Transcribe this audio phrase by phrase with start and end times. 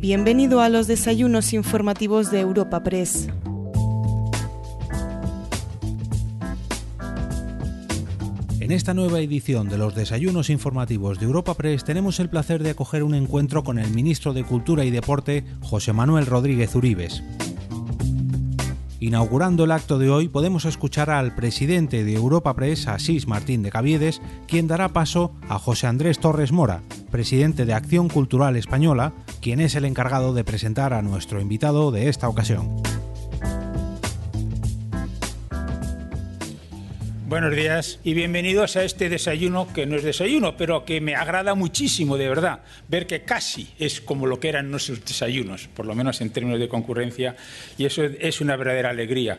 [0.00, 3.28] Bienvenido a los desayunos informativos de Europa Press.
[8.60, 12.70] En esta nueva edición de los desayunos informativos de Europa Press tenemos el placer de
[12.70, 17.22] acoger un encuentro con el ministro de Cultura y Deporte, José Manuel Rodríguez Uribes.
[19.00, 23.70] Inaugurando el acto de hoy podemos escuchar al presidente de Europa Press, Asís Martín de
[23.70, 26.80] Caviedes, quien dará paso a José Andrés Torres Mora,
[27.10, 32.08] presidente de Acción Cultural Española, quien es el encargado de presentar a nuestro invitado de
[32.08, 32.82] esta ocasión.
[37.26, 41.54] Buenos días y bienvenidos a este desayuno que no es desayuno, pero que me agrada
[41.54, 45.94] muchísimo, de verdad, ver que casi es como lo que eran nuestros desayunos, por lo
[45.94, 47.36] menos en términos de concurrencia,
[47.78, 49.38] y eso es una verdadera alegría.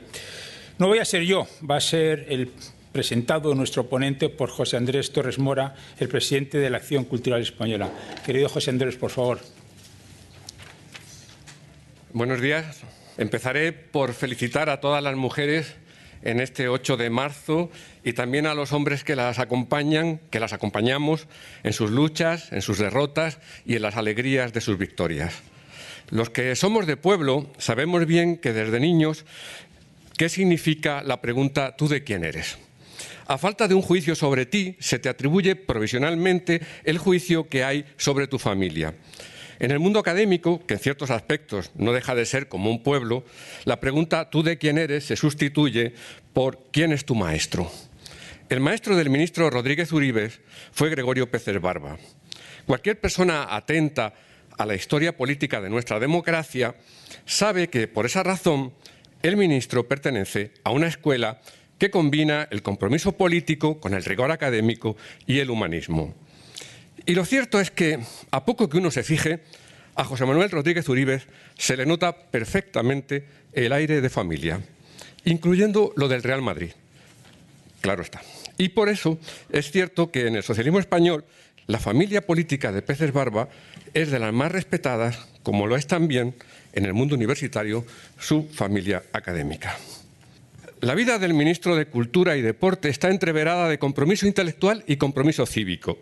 [0.79, 2.51] No voy a ser yo, va a ser el
[2.93, 7.89] presentado nuestro ponente por José Andrés Torres Mora, el presidente de la Acción Cultural Española.
[8.25, 9.39] Querido José Andrés, por favor.
[12.13, 12.81] Buenos días.
[13.17, 15.75] Empezaré por felicitar a todas las mujeres
[16.23, 17.71] en este 8 de marzo
[18.03, 21.27] y también a los hombres que las acompañan, que las acompañamos
[21.63, 25.35] en sus luchas, en sus derrotas y en las alegrías de sus victorias.
[26.09, 29.23] Los que somos de pueblo sabemos bien que desde niños
[30.17, 32.57] qué significa la pregunta ¿tú de quién eres?
[33.27, 37.85] A falta de un juicio sobre ti, se te atribuye provisionalmente el juicio que hay
[37.95, 38.95] sobre tu familia.
[39.61, 43.23] En el mundo académico, que en ciertos aspectos no deja de ser como un pueblo,
[43.63, 45.05] la pregunta ¿tú de quién eres?
[45.05, 45.93] se sustituye
[46.33, 47.71] por ¿quién es tu maestro?
[48.49, 51.99] El maestro del ministro Rodríguez Uribes fue Gregorio Peces Barba.
[52.65, 54.15] Cualquier persona atenta
[54.57, 56.73] a la historia política de nuestra democracia
[57.27, 58.73] sabe que, por esa razón,
[59.21, 61.39] el ministro pertenece a una escuela
[61.77, 64.97] que combina el compromiso político con el rigor académico
[65.27, 66.15] y el humanismo.
[67.05, 67.99] Y lo cierto es que,
[68.31, 69.41] a poco que uno se fije,
[69.95, 71.23] a José Manuel Rodríguez Uribes
[71.57, 74.61] se le nota perfectamente el aire de familia,
[75.25, 76.71] incluyendo lo del Real Madrid.
[77.81, 78.21] Claro está.
[78.57, 79.19] Y por eso
[79.49, 81.25] es cierto que en el socialismo español
[81.67, 83.49] la familia política de Peces Barba
[83.93, 86.35] es de las más respetadas, como lo es también
[86.73, 87.85] en el mundo universitario
[88.19, 89.77] su familia académica.
[90.81, 95.45] La vida del ministro de Cultura y Deporte está entreverada de compromiso intelectual y compromiso
[95.45, 95.99] cívico.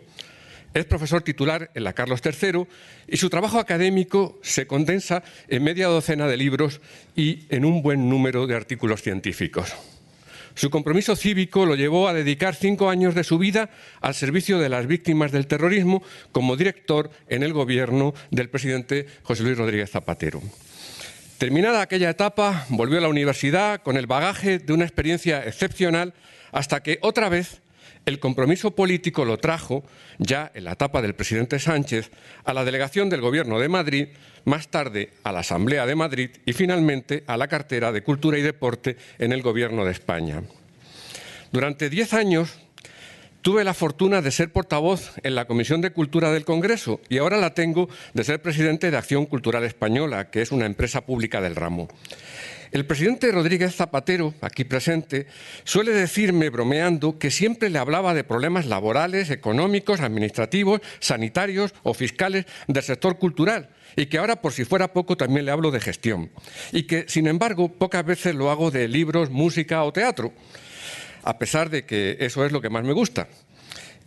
[0.72, 2.64] Es profesor titular en la Carlos III
[3.08, 6.80] y su trabajo académico se condensa en media docena de libros
[7.16, 9.74] y en un buen número de artículos científicos.
[10.54, 13.70] Su compromiso cívico lo llevó a dedicar cinco años de su vida
[14.00, 19.42] al servicio de las víctimas del terrorismo como director en el gobierno del presidente José
[19.42, 20.40] Luis Rodríguez Zapatero.
[21.38, 26.14] Terminada aquella etapa, volvió a la universidad con el bagaje de una experiencia excepcional
[26.52, 27.62] hasta que otra vez
[28.10, 29.84] el compromiso político lo trajo,
[30.18, 32.10] ya en la etapa del presidente Sánchez,
[32.44, 34.08] a la delegación del Gobierno de Madrid,
[34.44, 38.42] más tarde a la Asamblea de Madrid y finalmente a la cartera de Cultura y
[38.42, 40.42] Deporte en el Gobierno de España.
[41.52, 42.58] Durante diez años
[43.42, 47.38] tuve la fortuna de ser portavoz en la Comisión de Cultura del Congreso y ahora
[47.38, 51.56] la tengo de ser presidente de Acción Cultural Española, que es una empresa pública del
[51.56, 51.88] ramo.
[52.72, 55.26] El presidente Rodríguez Zapatero, aquí presente,
[55.64, 62.46] suele decirme, bromeando, que siempre le hablaba de problemas laborales, económicos, administrativos, sanitarios o fiscales
[62.68, 66.30] del sector cultural y que ahora, por si fuera poco, también le hablo de gestión.
[66.70, 70.32] Y que, sin embargo, pocas veces lo hago de libros, música o teatro,
[71.24, 73.26] a pesar de que eso es lo que más me gusta.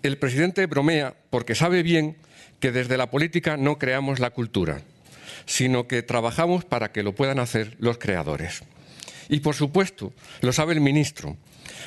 [0.03, 2.15] El presidente bromea porque sabe bien
[2.61, 4.81] que desde la política no creamos la cultura
[5.45, 8.63] sino que trabajamos para que lo puedan hacer los creadores.
[9.29, 11.37] Y por supuesto, lo sabe el ministro.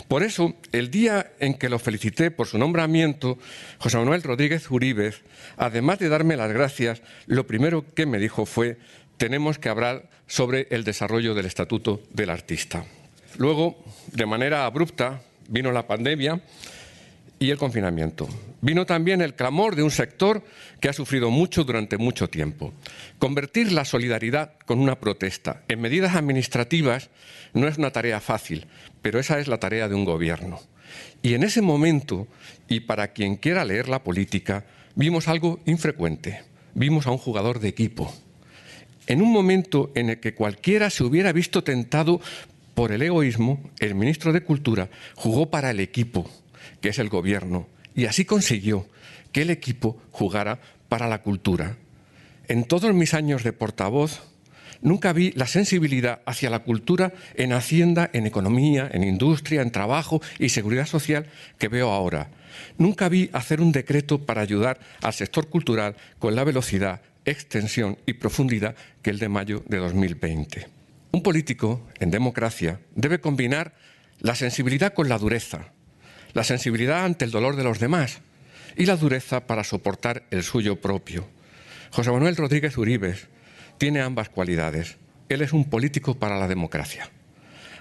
[0.09, 3.39] Por eso, el día en que lo felicité por su nombramiento,
[3.79, 5.23] José Manuel Rodríguez Uribes,
[5.57, 8.79] además de darme las gracias, lo primero que me dijo fue,
[9.17, 12.85] tenemos que hablar sobre el desarrollo del Estatuto del Artista.
[13.39, 16.41] Luego, de manera abrupta, vino la pandemia
[17.39, 18.29] y el confinamiento.
[18.61, 20.43] Vino también el clamor de un sector
[20.81, 22.73] que ha sufrido mucho durante mucho tiempo.
[23.19, 27.11] Convertir la solidaridad con una protesta en medidas administrativas
[27.53, 28.67] no es una tarea fácil,
[29.03, 30.61] pero esa es la tarea de un gobierno.
[31.23, 32.27] Y en ese momento,
[32.69, 36.43] y para quien quiera leer la política, vimos algo infrecuente.
[36.75, 38.13] Vimos a un jugador de equipo.
[39.07, 42.21] En un momento en el que cualquiera se hubiera visto tentado
[42.75, 46.29] por el egoísmo, el ministro de Cultura jugó para el equipo
[46.81, 48.87] que es el gobierno, y así consiguió
[49.33, 51.77] que el equipo jugara para la cultura.
[52.49, 54.23] En todos mis años de portavoz,
[54.83, 60.21] nunca vi la sensibilidad hacia la cultura en Hacienda, en economía, en industria, en trabajo
[60.39, 61.27] y seguridad social
[61.59, 62.31] que veo ahora.
[62.79, 68.15] Nunca vi hacer un decreto para ayudar al sector cultural con la velocidad extensión y
[68.15, 70.69] profundidad que el de mayo de 2020.
[71.13, 73.75] Un político, en democracia, debe combinar
[74.21, 75.73] la sensibilidad con la dureza,
[76.37, 78.21] la sensibilidad ante el dolor de los demás
[78.77, 81.27] y la dureza para soportar el suyo propio.
[81.91, 83.29] José Manuel Rodríguez Uribes
[83.79, 84.99] tiene ambas cualidades.
[85.31, 87.09] Él es un político para la democracia.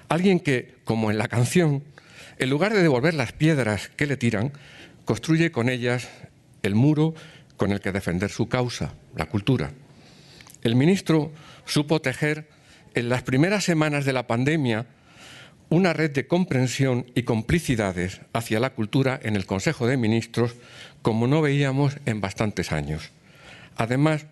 [0.08, 1.84] Alguien que, como en la canción,
[2.40, 4.54] en lugar de devolver las piedras que le tiran,
[5.04, 6.08] construye con ellas
[6.64, 7.14] el muro
[7.58, 9.72] con el que defender su causa, la cultura.
[10.62, 11.34] El ministro
[11.66, 12.48] supo tejer
[12.94, 14.86] en las primeras semanas de la pandemia
[15.70, 20.56] una red de comprensión y complicidades hacia la cultura en el Consejo de Ministros
[21.02, 23.12] como no veíamos en bastantes años.
[23.76, 24.26] Además,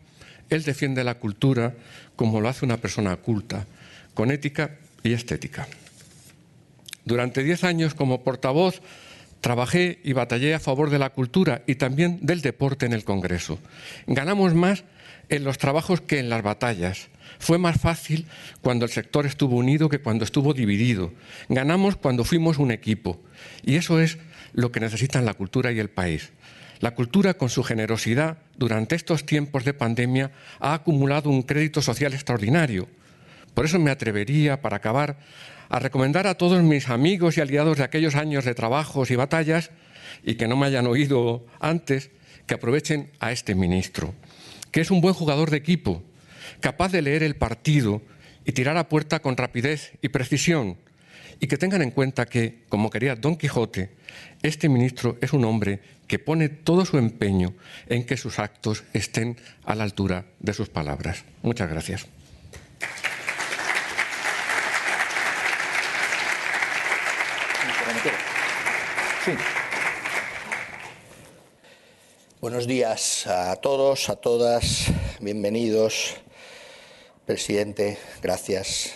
[0.49, 1.73] él defiende la cultura
[2.15, 3.65] como lo hace una persona culta,
[4.13, 5.67] con ética y estética.
[7.05, 8.81] Durante diez años como portavoz
[9.41, 13.59] trabajé y batallé a favor de la cultura y también del deporte en el Congreso.
[14.07, 14.85] Ganamos más
[15.29, 17.09] en los trabajos que en las batallas.
[17.39, 18.25] Fue más fácil
[18.61, 21.13] cuando el sector estuvo unido que cuando estuvo dividido.
[21.49, 23.21] Ganamos cuando fuimos un equipo.
[23.63, 24.17] Y eso es
[24.53, 26.31] lo que necesitan la cultura y el país.
[26.79, 32.13] La cultura, con su generosidad, durante estos tiempos de pandemia, ha acumulado un crédito social
[32.13, 32.87] extraordinario.
[33.53, 35.17] Por eso me atrevería, para acabar,
[35.69, 39.71] a recomendar a todos mis amigos y aliados de aquellos años de trabajos y batallas,
[40.23, 42.11] y que no me hayan oído antes,
[42.45, 44.13] que aprovechen a este ministro,
[44.71, 46.03] que es un buen jugador de equipo,
[46.59, 48.01] capaz de leer el partido
[48.45, 50.77] y tirar a puerta con rapidez y precisión,
[51.39, 53.91] y que tengan en cuenta que, como quería Don Quijote,
[54.41, 57.53] este ministro es un hombre que pone todo su empeño
[57.87, 61.23] en que sus actos estén a la altura de sus palabras.
[61.41, 62.07] Muchas gracias.
[72.41, 74.91] Buenos días a todos, a todas,
[75.21, 76.17] bienvenidos.
[77.25, 78.91] Presidente, gracias.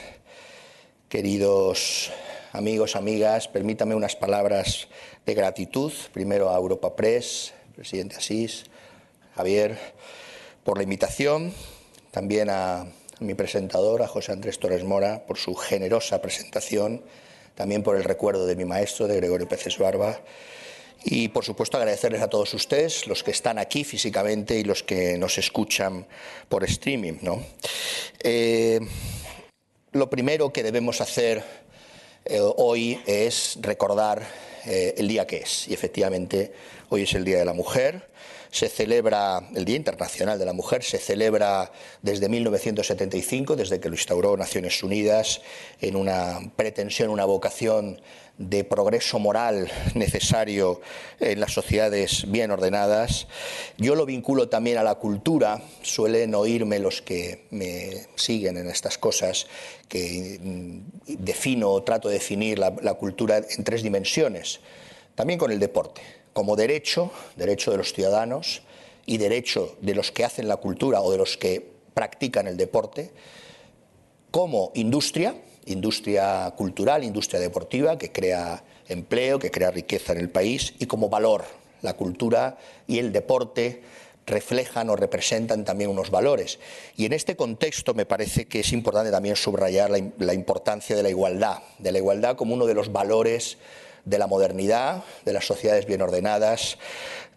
[1.07, 2.11] Queridos
[2.51, 4.89] amigos, amigas, permítame unas palabras
[5.25, 8.65] de gratitud, primero a Europa Press, presidente Asís,
[9.33, 9.77] Javier,
[10.65, 11.53] por la invitación,
[12.11, 12.91] también a,
[13.21, 17.03] mi presentador, a José Andrés Torres Mora, por su generosa presentación,
[17.55, 20.19] también por el recuerdo de mi maestro, de Gregorio Peces Barba,
[21.03, 25.17] y, por supuesto, agradecerles a todos ustedes, los que están aquí físicamente y los que
[25.17, 26.05] nos escuchan
[26.49, 27.19] por streaming.
[27.21, 27.43] ¿no?
[28.21, 28.79] Eh,
[29.91, 31.43] lo primero que debemos hacer
[32.25, 34.27] eh, hoy es recordar
[34.65, 35.67] eh, el día que es.
[35.67, 36.51] Y, efectivamente,
[36.89, 38.07] hoy es el Día de la Mujer
[38.51, 41.71] se celebra, el Día Internacional de la Mujer, se celebra
[42.01, 45.41] desde 1975, desde que lo instauró Naciones Unidas,
[45.81, 48.01] en una pretensión, una vocación
[48.37, 50.81] de progreso moral necesario
[51.19, 53.27] en las sociedades bien ordenadas.
[53.77, 55.61] Yo lo vinculo también a la cultura.
[55.81, 59.47] Suelen oírme los que me siguen en estas cosas,
[59.87, 60.79] que mm,
[61.19, 64.59] defino o trato de definir la, la cultura en tres dimensiones.
[65.15, 66.01] También con el deporte,
[66.33, 68.61] como derecho, derecho de los ciudadanos
[69.05, 73.11] y derecho de los que hacen la cultura o de los que practican el deporte,
[74.29, 75.35] como industria,
[75.67, 81.09] industria cultural, industria deportiva, que crea empleo, que crea riqueza en el país, y como
[81.09, 81.45] valor.
[81.81, 83.81] La cultura y el deporte
[84.27, 86.59] reflejan o representan también unos valores.
[86.97, 91.09] Y en este contexto me parece que es importante también subrayar la, importancia de la
[91.09, 93.57] igualdad, de la igualdad como uno de los valores
[94.03, 96.77] de la modernidad, de las sociedades bien ordenadas,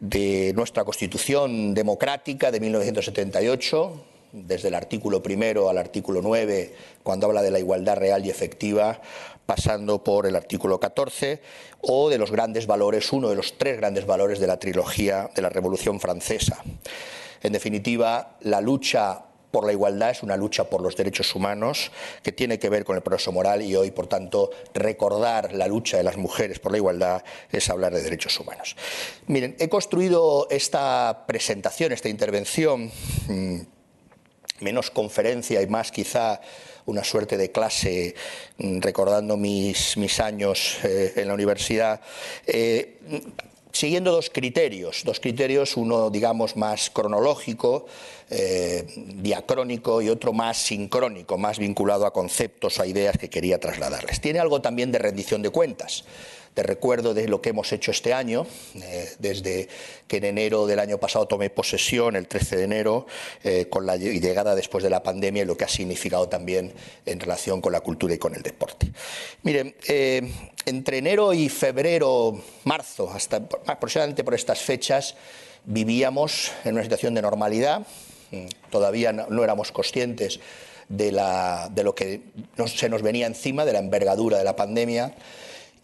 [0.00, 7.42] de nuestra Constitución democrática de 1978, desde el artículo primero al artículo 9, cuando habla
[7.42, 9.00] de la igualdad real y efectiva,
[9.46, 11.40] pasando por el artículo 14,
[11.82, 15.42] o de los grandes valores, uno de los tres grandes valores de la trilogía de
[15.42, 16.62] la Revolución Francesa.
[17.42, 21.90] En definitiva, la lucha por la igualdad es una lucha por los derechos humanos
[22.22, 25.96] que tiene que ver con el progreso moral y hoy, por tanto, recordar la lucha
[25.96, 28.76] de las mujeres por la igualdad es hablar de derechos humanos.
[29.26, 32.90] Miren, he construido esta presentación, esta intervención
[33.28, 33.60] mm,
[34.60, 36.40] menos conferencia y más quizá
[36.86, 38.14] una suerte de clase,
[38.58, 42.00] mm, recordando mis, mis años eh, en la universidad,
[42.46, 42.98] eh,
[43.72, 47.86] siguiendo dos criterios, dos criterios, uno digamos más cronológico,
[48.30, 54.20] eh, diacrónico y otro más sincrónico, más vinculado a conceptos, a ideas que quería trasladarles.
[54.20, 56.04] Tiene algo también de rendición de cuentas
[56.54, 58.46] de recuerdo de lo que hemos hecho este año,
[58.82, 59.68] eh, desde
[60.08, 63.06] que en enero del año pasado tomé posesión, el 13 de enero,
[63.44, 66.72] eh, con la llegada después de la pandemia y lo que ha significado también
[67.06, 68.90] en relación con la cultura y con el deporte.
[69.42, 70.28] Miren, eh,
[70.66, 75.14] entre enero y febrero, marzo, hasta aproximadamente por estas fechas,
[75.64, 77.86] vivíamos en una situación de normalidad,
[78.70, 80.40] todavía no, éramos conscientes
[80.88, 81.10] de,
[81.70, 82.22] de lo que
[82.66, 85.14] se nos venía encima, de la envergadura de la pandemia.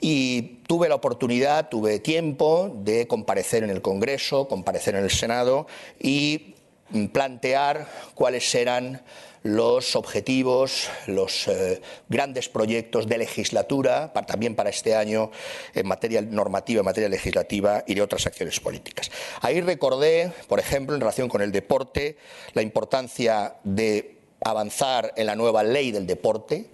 [0.00, 5.67] Y tuve la oportunidad, tuve tiempo de comparecer en el Congreso, comparecer en el Senado
[5.99, 6.55] y
[6.91, 9.03] mm, plantear cuáles eran
[9.47, 15.31] los objetivos, los eh, grandes proyectos de legislatura, también para este año
[15.73, 19.11] en materia normativa, en materia legislativa y de otras acciones políticas.
[19.41, 22.17] Ahí recordé, por ejemplo, en relación con el deporte,
[22.55, 26.67] la importancia de avanzar en la nueva ley del deporte.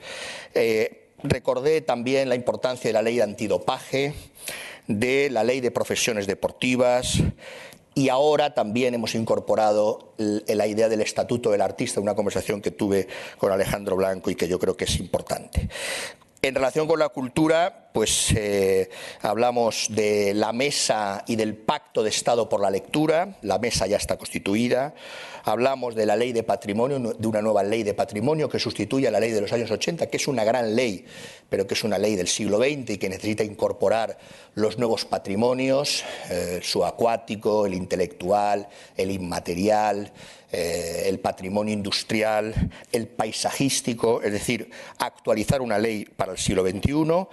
[0.55, 4.15] Eh, recordé también la importancia de la ley de antidopaje,
[4.87, 7.19] de la ley de profesiones deportivas,
[7.95, 13.07] y ahora también hemos incorporado la idea del estatuto del artista, una conversación que tuve
[13.37, 15.69] con Alejandro Blanco y que yo creo que es importante.
[16.45, 22.11] En relación con la cultura, pues eh, hablamos de la mesa y del pacto de
[22.11, 23.37] Estado por la lectura.
[23.43, 24.93] La mesa ya está constituida.
[25.45, 29.13] Hablamos de la ley de patrimonio, de una nueva ley de patrimonio que sustituye a
[29.13, 31.05] la ley de los años 80, que es una gran ley,
[31.49, 34.19] pero que es una ley del siglo XX y que necesita incorporar
[34.57, 40.13] los nuevos patrimonios, eh, el subacuático, el intelectual, el inmaterial,
[40.53, 47.27] eh, el patrimonio industrial, el paisajístico, es decir, actualizar una ley para el siglo XXI.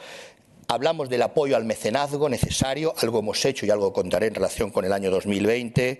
[0.69, 4.85] Hablamos del apoyo al mecenazgo necesario, algo hemos hecho y algo contaré en relación con
[4.85, 5.99] el año 2020,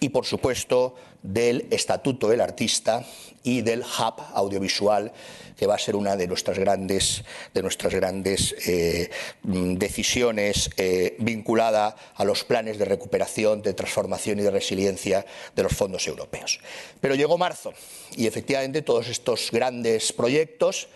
[0.00, 3.02] y por supuesto del Estatuto del Artista
[3.42, 5.12] y del Hub Audiovisual,
[5.58, 9.10] que va a ser una de nuestras grandes, de nuestras grandes eh,
[9.42, 15.62] mm, decisiones eh, vinculada a los planes de recuperación, de transformación y de resiliencia de
[15.62, 16.60] los fondos europeos.
[17.00, 17.74] Pero llegó marzo
[18.16, 20.88] y efectivamente todos estos grandes proyectos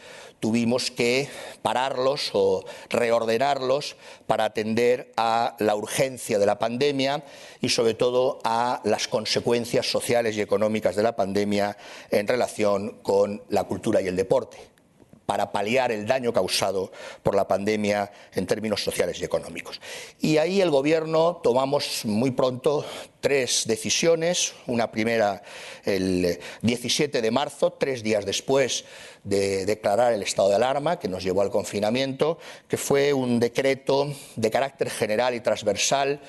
[0.43, 1.29] tuvimos que
[1.63, 3.95] pararlos o reordenarlos
[4.27, 7.23] para atender a la urgencia de la pandemia
[7.61, 11.77] y sobre todo a las consecuencias sociales y económicas de la pandemia
[12.11, 14.72] en relación con la cultura y el deporte
[15.26, 19.81] para paliar el daño causado por la pandemia en términos sociales y económicos.
[20.21, 22.85] Y ahí el Gobierno tomamos muy pronto
[23.21, 24.52] tres decisiones.
[24.67, 25.43] Una primera
[25.85, 28.85] el 17 de marzo, tres días después
[29.25, 32.38] de declarar el estado de alarma que nos llevó al confinamiento,
[32.69, 36.21] que fue un decreto de carácter general y transversal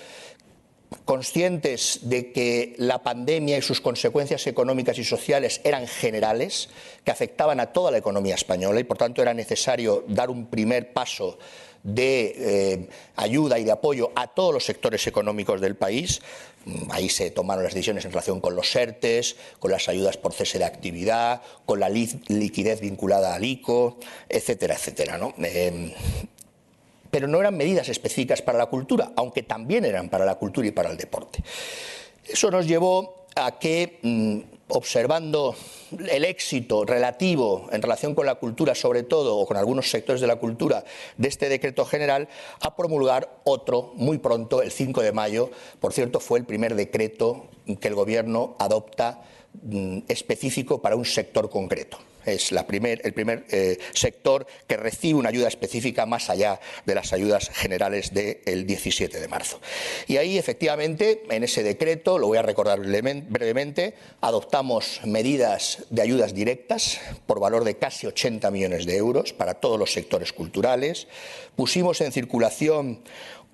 [1.06, 6.70] conscientes de que la pandemia y sus consecuencias económicas y sociales eran generales,
[7.04, 10.94] que afectaban a toda la economía española y por tanto era necesario dar un primer
[10.94, 11.38] paso
[11.84, 16.22] de eh, ayuda y de apoyo a todos los sectores económicos del país.
[16.66, 20.34] Mm, ahí se tomaron las decisiones en relación con los ERTES, con las ayudas por
[20.34, 25.18] cese de actividad, con la liquidez vinculada al ICO, etcétera, etcétera.
[25.18, 25.34] ¿no?
[25.44, 25.94] Eh,
[27.14, 30.72] pero no eran medidas específicas para la cultura, aunque también eran para la cultura y
[30.72, 31.44] para el deporte.
[32.26, 34.40] Eso nos llevó a que, mm,
[34.70, 35.56] observando
[36.10, 40.28] el éxito relativo en relación con la cultura, sobre todo, o con algunos sectores de
[40.28, 40.84] la cultura,
[41.16, 42.30] de este decreto general,
[42.62, 45.52] a promulgar otro muy pronto, el 5 de mayo.
[45.80, 47.46] Por cierto, fue el primer decreto
[47.80, 49.22] que el Gobierno adopta
[49.62, 55.48] mm, específico para un sector concreto es el primer eh, sector que recibe una ayuda
[55.48, 59.60] específica más allá de las ayudas generales del 17 de marzo.
[60.08, 66.34] Y ahí, efectivamente, en ese decreto, lo voy a recordar brevemente, adoptamos medidas de ayudas
[66.34, 71.08] directas por valor de casi 80 millones de euros para todos los sectores culturales.
[71.56, 73.02] Pusimos en circulación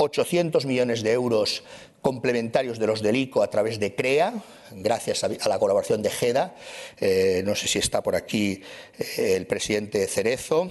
[0.02, 1.64] 800 millones de euros
[2.02, 4.34] complementarios de los del ICO a través de CREA,
[4.72, 6.56] gracias a, la colaboración de GEDA.
[7.00, 8.62] Eh, no sé si está por aquí
[8.98, 10.70] eh, el presidente Cerezo,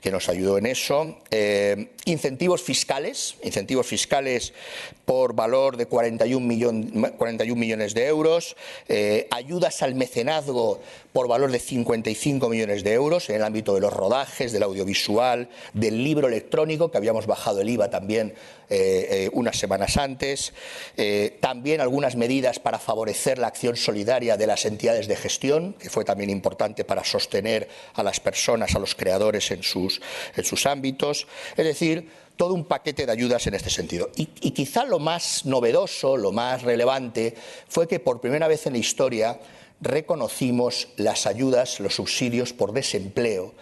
[0.00, 1.18] que nos ayudó en eso.
[1.30, 4.52] Eh, incentivos fiscales, incentivos fiscales
[5.04, 8.56] por valor de 41, 41 millones de euros.
[9.30, 10.80] ayudas al mecenazgo
[11.12, 15.48] por valor de 55 millones de euros en el ámbito de los rodajes, del audiovisual,
[15.72, 18.34] del libro electrónico, que habíamos bajado el IVA también
[19.32, 20.52] unas semanas antes.
[21.40, 26.04] también algunas medidas para favorecer la acción solidaria de las entidades de gestión, que fue
[26.04, 30.00] también importante para sostener a las personas, a los creadores en sus,
[30.36, 31.26] en sus ámbitos.
[31.56, 34.10] Es decir, todo un paquete de ayudas en este sentido.
[34.16, 37.34] Y quizá lo más novedoso, lo más relevante,
[37.68, 39.40] fue que por primera vez en la historia
[39.80, 43.54] reconocimos las ayudas, los subsidios por desempleo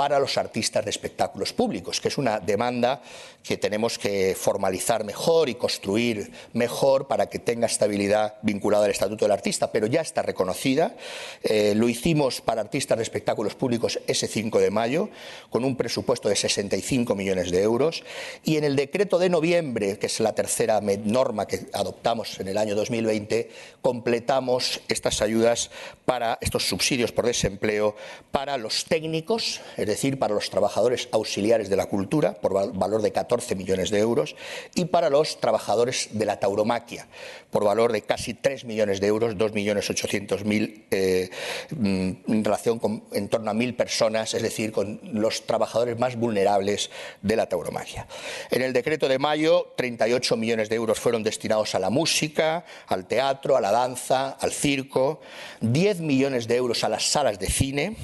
[0.00, 3.02] para los artistas de espectáculos públicos, que es una demanda
[3.42, 9.26] que tenemos que formalizar mejor y construir mejor para que tenga estabilidad vinculada al Estatuto
[9.26, 10.94] del Artista, pero ya está reconocida.
[11.42, 15.10] Eh, lo hicimos para artistas de espectáculos públicos ese 5 de mayo,
[15.50, 18.02] con un presupuesto de 65 millones de euros,
[18.42, 22.56] y en el decreto de noviembre, que es la tercera norma que adoptamos en el
[22.56, 23.50] año 2020,
[23.82, 25.70] completamos estas ayudas
[26.06, 27.96] para estos subsidios por desempleo
[28.30, 33.54] para los técnicos, decir, para los trabajadores auxiliares de la cultura, por valor de 14
[33.54, 34.36] millones de euros,
[34.74, 37.06] y para los trabajadores de la tauromaquia,
[37.50, 41.30] por valor de casi 3 millones de euros, 2.800.000 eh,
[41.70, 46.16] mm, en relación con en torno a mil personas, es decir, con los trabajadores más
[46.16, 46.90] vulnerables
[47.22, 48.06] de la tauromaquia.
[48.50, 53.06] En el decreto de mayo, 38 millones de euros fueron destinados a la música, al
[53.06, 55.20] teatro, a la danza, al circo,
[55.60, 57.96] 10 millones de euros a las salas de cine.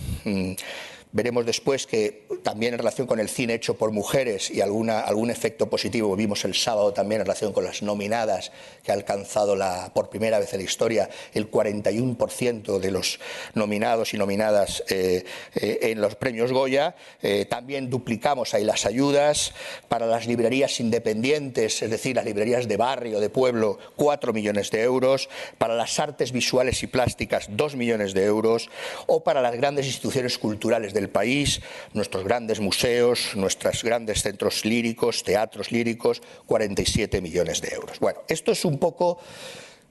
[1.16, 5.30] Veremos después que también en relación con el cine hecho por mujeres y alguna, algún
[5.30, 8.52] efecto positivo vimos el sábado también en relación con las nominadas
[8.85, 13.18] que ha alcanzado la, por primera vez en la historia el 41% de los
[13.54, 16.94] nominados y nominadas eh, eh, en los premios Goya.
[17.23, 19.54] Eh, también duplicamos ahí las ayudas
[19.88, 24.82] para las librerías independientes, es decir, las librerías de barrio, de pueblo, 4 millones de
[24.82, 28.68] euros, para las artes visuales y plásticas, 2 millones de euros,
[29.06, 31.60] o para las grandes instituciones culturales del país,
[31.92, 37.98] nuestros grandes museos, nuestros grandes centros líricos, teatros líricos, 47 millones de euros.
[38.00, 39.18] Bueno, esto es un poco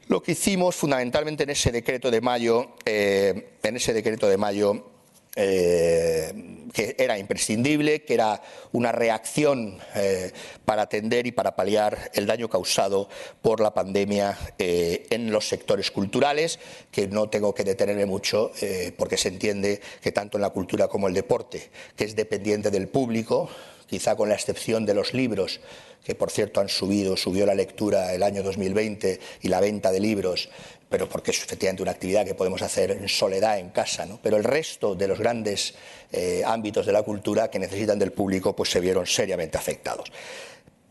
[0.07, 4.94] lo que hicimos fundamentalmente en ese decreto de mayo, eh, en ese decreto de mayo
[5.37, 6.33] eh,
[6.71, 10.31] que era imprescindible, que era una reacción eh,
[10.63, 13.09] para atender y para paliar el daño causado
[13.41, 16.59] por la pandemia eh, en los sectores culturales,
[16.91, 18.51] que no tengo que detenerme mucho
[18.97, 22.87] porque se entiende que tanto en la cultura como el deporte, que es dependiente del
[22.87, 23.49] público,
[23.87, 25.59] quizá con la excepción de los libros,
[26.03, 29.99] que por cierto han subido, subió la lectura el año 2020 y la venta de
[29.99, 30.49] libros
[30.89, 34.19] pero porque es efectivamente una actividad que podemos hacer en soledad en casa, ¿no?
[34.21, 35.73] pero el resto de los grandes
[36.11, 40.11] eh, ámbitos de la cultura que necesitan del público pues se vieron seriamente afectados.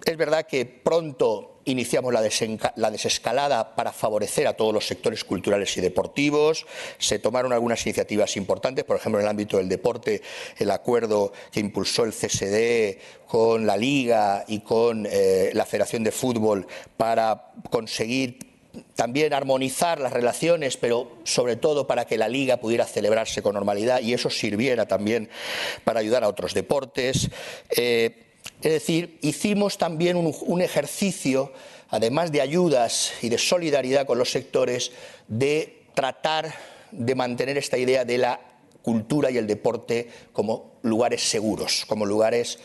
[0.05, 2.21] Es verdad que pronto iniciamos la,
[2.77, 6.67] la, desescalada para favorecer a todos los sectores culturales y deportivos.
[6.99, 10.23] Se tomaron algunas iniciativas importantes, por ejemplo, en el ámbito del deporte,
[10.59, 16.13] el acuerdo que impulsó el CSD con la Liga y con eh, la Federación de
[16.13, 18.55] Fútbol para conseguir
[18.97, 24.01] también armonizar las relaciones, pero sobre todo para que la liga pudiera celebrarse con normalidad
[24.01, 25.29] y eso sirviera también
[25.85, 27.31] para ayudar a otros deportes.
[27.77, 28.24] Eh,
[28.65, 31.53] es decir, hicimos también un, ejercicio,
[31.91, 34.91] además de ayudas y de solidaridad con los sectores,
[35.29, 36.55] de tratar
[36.91, 38.41] de mantener esta idea de la
[38.81, 42.59] cultura y el deporte como lugares seguros, como lugares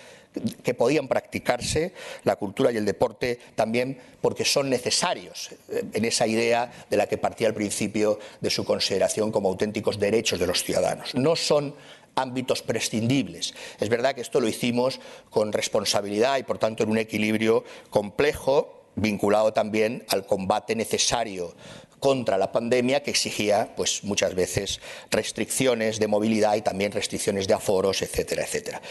[0.64, 1.92] que podían practicarse,
[2.24, 7.18] la cultura y el deporte también porque son necesarios en esa idea de la que
[7.18, 11.14] partía al principio de su consideración como auténticos derechos de los ciudadanos.
[11.16, 11.76] No son
[12.20, 13.54] ámbitos prescindibles.
[13.80, 18.76] Es verdad que esto lo hicimos con responsabilidad y, por tanto, en un equilibrio complejo
[18.96, 21.56] vinculado también al combate necesario
[22.00, 24.80] contra la pandemia que exigía pues muchas veces
[25.12, 28.82] restricciones de movilidad y también restricciones de aforos, etcétera, etcétera.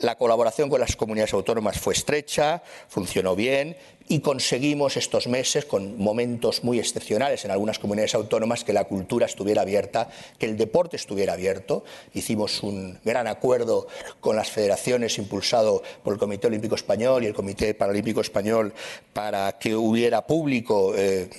[0.00, 3.76] La colaboración con las comunidades autónomas fue estrecha, funcionó bien
[4.10, 9.24] y conseguimos estos meses, con momentos muy excepcionales en algunas comunidades autónomas, que la cultura
[9.24, 11.84] estuviera abierta, que el deporte estuviera abierto.
[12.12, 13.86] Hicimos un gran acuerdo
[14.18, 18.74] con las federaciones impulsado por el Comité Olímpico Español y el Comité Paralímpico Español
[19.12, 21.30] para que hubiera público eh,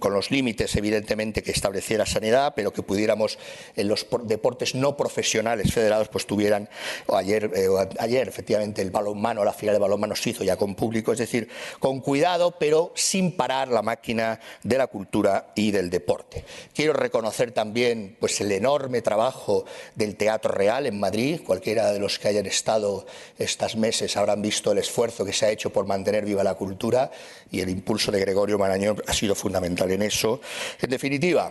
[0.00, 3.38] con los límites, evidentemente, que estableciera sanidad, pero que pudiéramos
[3.76, 6.68] en los deportes no profesionales federados pues tuvieran,
[7.12, 7.68] ayer, eh,
[7.98, 11.48] ayer efectivamente, el balonmano, la final de balonmano se hizo ya con público, es decir,
[11.78, 16.44] con cuidado, pero sin parar la máquina de la cultura y del deporte.
[16.74, 21.40] Quiero reconocer también pues, el enorme trabajo del Teatro Real en Madrid.
[21.44, 23.06] Cualquiera de los que hayan estado
[23.38, 27.10] estos meses habrán visto el esfuerzo que se ha hecho por mantener viva la cultura
[27.50, 30.40] y el impulso de Gregorio Marañón ha sido fundamental en eso.
[30.80, 31.50] En definitiva,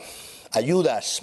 [0.52, 1.22] ayudas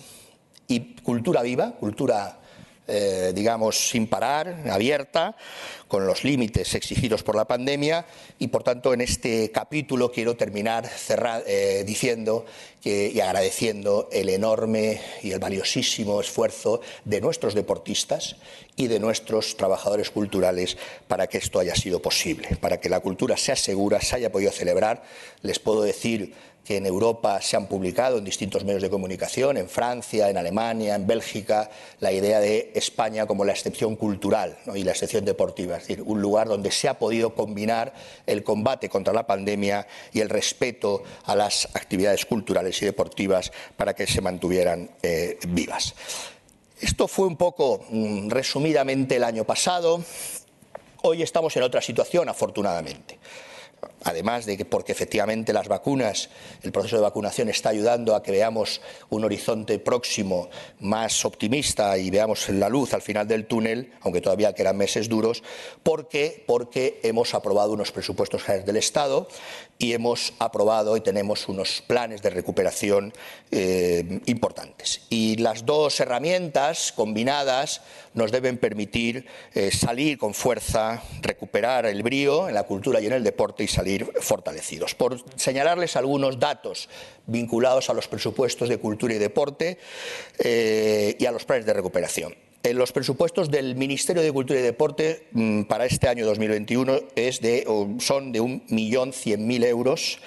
[0.68, 2.38] y cultura viva, cultura
[2.86, 5.34] eh, digamos, sin parar, abierta,
[5.88, 8.04] con los límites exigidos por la pandemia
[8.38, 10.90] y, por tanto, en este capítulo quiero terminar
[11.46, 12.44] eh, diciendo
[12.82, 18.36] y agradeciendo el enorme y el valiosísimo esfuerzo de nuestros deportistas
[18.76, 20.76] y de nuestros trabajadores culturales
[21.08, 24.52] para que esto haya sido posible, para que la cultura sea segura, se haya podido
[24.52, 25.02] celebrar.
[25.40, 29.68] Les puedo decir que en Europa se han publicado en distintos medios de comunicación, en
[29.68, 34.92] Francia, en Alemania, en Bélgica, la idea de España como la excepción cultural y la
[34.92, 37.92] excepción deportiva, es decir, un lugar donde se ha podido combinar
[38.26, 43.94] el combate contra la pandemia y el respeto a las actividades culturales y deportivas para
[43.94, 45.94] que se mantuvieran eh, vivas.
[46.80, 50.02] Esto fue un poco mm, resumidamente el año pasado.
[51.02, 53.18] Hoy estamos en otra situación, afortunadamente
[54.04, 56.28] además de que porque efectivamente las vacunas,
[56.62, 60.48] el proceso de vacunación está ayudando a que veamos un horizonte próximo
[60.80, 65.42] más optimista y veamos la luz al final del túnel, aunque todavía quedan meses duros,
[65.82, 69.26] porque, porque hemos aprobado unos presupuestos generales del Estado
[69.78, 73.12] y hemos aprobado y tenemos unos planes de recuperación
[73.50, 75.02] eh, importantes.
[75.10, 77.80] Y las dos herramientas combinadas
[78.14, 83.12] nos deben permitir eh, salir con fuerza, recuperar el brío en la cultura y en
[83.14, 84.94] el deporte y salir fortalecidos.
[84.94, 86.88] Por señalarles algunos datos
[87.26, 89.78] vinculados a los presupuestos de cultura y deporte
[90.38, 92.34] eh, y a los planes de recuperación.
[92.62, 97.42] En los presupuestos del Ministerio de Cultura y Deporte mm, para este año 2021 es
[97.42, 97.64] de,
[97.98, 100.18] son de 1.100.000 euros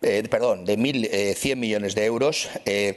[0.00, 2.96] eh, perdón, de 1.100 eh, millones de euros, 1.100 eh,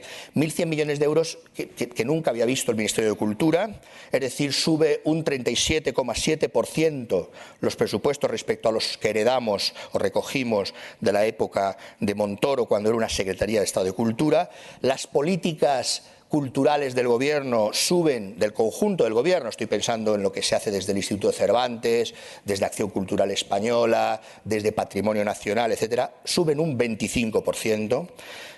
[0.66, 3.80] millones de euros que, nunca había visto el Ministerio de Cultura,
[4.12, 7.28] es decir, sube un 37,7%
[7.60, 12.88] los presupuestos respecto a los que heredamos o recogimos de la época de Montoro cuando
[12.88, 14.48] era una Secretaría de Estado de Cultura.
[14.80, 20.40] Las políticas culturales del Gobierno suben, del conjunto del Gobierno, estoy pensando en lo que
[20.40, 26.58] se hace desde el Instituto Cervantes, desde Acción Cultural Española, desde Patrimonio Nacional, etcétera, suben
[26.58, 28.08] un 25%.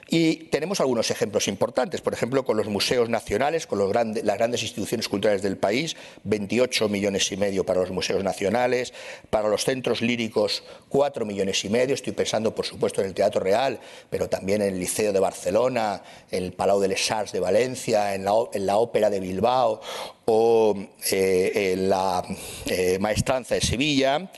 [0.09, 5.09] Y tenemos algunos ejemplos importantes, por ejemplo, con los museos nacionales, con las grandes instituciones
[5.09, 8.93] culturales del país, 28 millones y medio para los museos nacionales,
[9.31, 11.95] para los centros líricos, 4 millones y medio.
[11.95, 16.03] Estoy pensando, por supuesto, en el Teatro Real, pero también en el Liceo de Barcelona,
[16.31, 19.81] el Palau de les Arts de Valencia, en la, Ópera de Bilbao
[20.27, 20.77] o
[21.11, 22.23] eh, en la
[22.67, 24.31] eh, Maestranza de Sevilla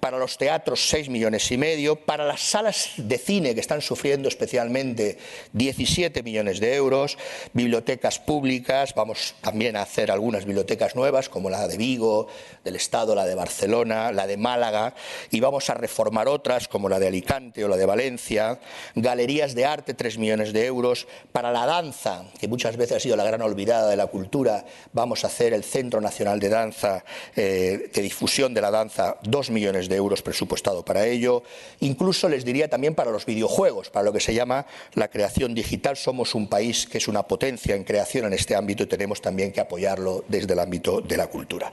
[0.00, 4.28] para los teatros 6 millones y medio, para las salas de cine que están sufriendo
[4.28, 5.18] especialmente
[5.52, 7.18] 17 millones de euros,
[7.52, 12.28] bibliotecas públicas, vamos también a hacer algunas bibliotecas nuevas como la de Vigo,
[12.64, 14.94] del Estado, la de Barcelona, la de Málaga
[15.30, 18.60] y vamos a reformar otras como la de Alicante o la de Valencia,
[18.94, 23.16] galerías de arte 3 millones de euros, para la danza, que muchas veces ha sido
[23.16, 27.04] la gran olvidada de la cultura, vamos a hacer el Centro Nacional de Danza,
[27.34, 31.42] eh, de difusión de la danza, 2 millones de euros presupuestado para ello.
[31.80, 35.96] Incluso les diría también para los videojuegos, para lo que se llama la creación digital.
[35.96, 39.52] Somos un país que es una potencia en creación en este ámbito y tenemos también
[39.52, 41.72] que apoyarlo desde el ámbito de la cultura.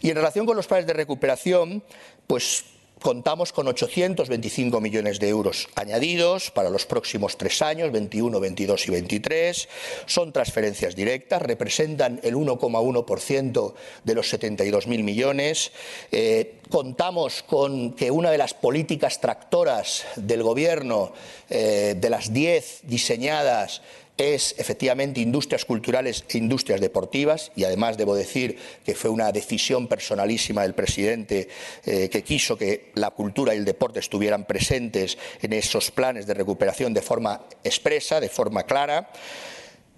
[0.00, 1.82] Y en relación con los planes de recuperación,
[2.26, 2.64] pues
[3.02, 8.90] contamos con 825 millones de euros añadidos para los próximos tres años, 21, 22 y
[8.90, 9.68] 23.
[10.06, 15.72] Son transferencias directas, representan el 1,1% de los 72.000 millones.
[16.10, 21.12] Eh, contamos con que una de las políticas tractoras del Gobierno,
[21.50, 23.82] eh, de las 10 diseñadas,
[24.22, 29.88] es efectivamente industrias culturales e industrias deportivas y además debo decir que fue una decisión
[29.88, 31.48] personalísima del presidente
[31.84, 36.34] eh, que quiso que la cultura y el deporte estuvieran presentes en esos planes de
[36.34, 39.10] recuperación de forma expresa, de forma clara.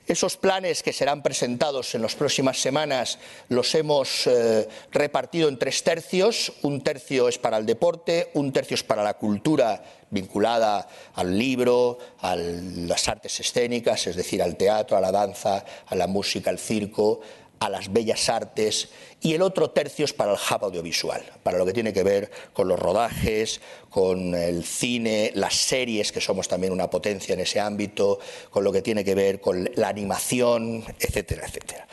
[0.07, 5.83] Esos planes que serán presentados en las próximas semanas los hemos eh, repartido en tres
[5.83, 6.53] tercios.
[6.61, 11.99] Un tercio es para el deporte, un tercio es para la cultura vinculada al libro,
[12.21, 16.59] a las artes escénicas, es decir, al teatro, a la danza, a la música, al
[16.59, 17.23] circo,
[17.65, 18.91] a las bellas artes
[19.23, 22.31] y el otro tercio es para el hub audiovisual, para lo que tiene que ver
[22.53, 27.61] con los rodajes, con el cine, las series, que somos también una potencia en ese
[27.61, 28.19] ámbito,
[28.51, 31.89] con lo que tiene que ver con la animación, etcétera, etcétera.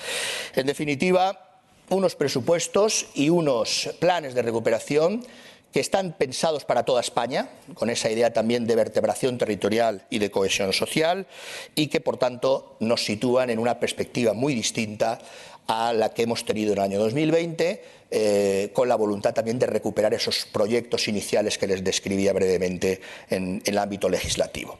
[0.55, 5.25] En definitiva, unos presupuestos y unos planes de recuperación
[5.71, 10.29] que están pensados para toda España, con esa idea también de vertebración territorial y de
[10.29, 11.27] cohesión social,
[11.75, 15.19] y que, por tanto, nos sitúan en una perspectiva muy distinta
[15.67, 19.67] a la que hemos tenido en el año 2020, eh, con la voluntad también de
[19.67, 24.78] recuperar esos proyectos iniciales que les describía brevemente en el ámbito legislativo.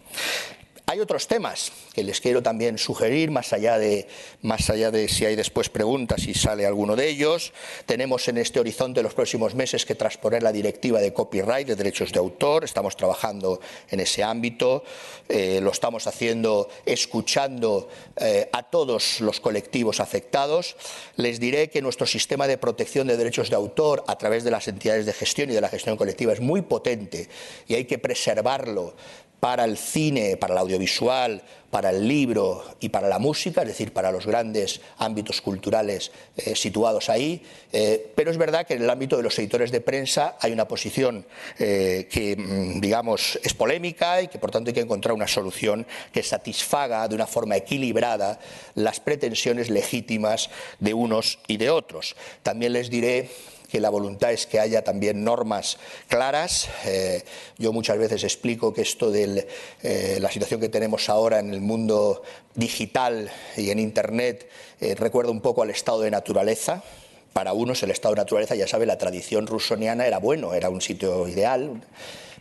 [0.92, 6.28] Hay otros temas que les quiero también sugerir, más allá de, si hay después preguntas
[6.28, 7.54] y sale alguno de ellos.
[7.86, 12.12] Tenemos en este horizonte los próximos meses que transponer la directiva de copyright, de derechos
[12.12, 12.66] de autor.
[12.66, 14.84] Estamos trabajando en ese ámbito.
[15.30, 20.76] Eh, lo estamos haciendo escuchando eh, a todos los colectivos afectados.
[21.16, 24.68] Les diré que nuestro sistema de protección de derechos de autor a través de las
[24.68, 27.30] entidades de gestión y de la gestión colectiva es muy potente
[27.70, 28.94] y hay que preservarlo
[29.42, 33.92] para el cine, para el audiovisual, para el libro y para la música, es decir,
[33.92, 37.42] para los grandes ámbitos culturales eh, situados ahí.
[37.72, 40.68] Eh, pero es verdad que en el ámbito de los editores de prensa hay una
[40.68, 41.26] posición
[41.58, 45.88] eh, que, mm, digamos, es polémica y que por tanto hay que encontrar una solución
[46.14, 48.38] que satisfaga de una forma equilibrada
[48.76, 52.16] las pretensiones legítimas de unos y de otros.
[52.44, 53.32] También les diré
[53.72, 55.78] que la voluntad es que haya también normas
[56.10, 56.68] claras.
[56.86, 57.24] Eh,
[57.58, 59.48] yo muchas veces explico que esto de
[59.82, 62.22] eh, la situación que tenemos ahora en el mundo
[62.54, 64.50] digital y en Internet
[64.82, 66.84] eh, recuerda un poco al estado de naturaleza.
[67.32, 70.82] Para unos el estado de naturaleza, ya sabe, la tradición rusoniana era bueno, era un
[70.82, 71.82] sitio ideal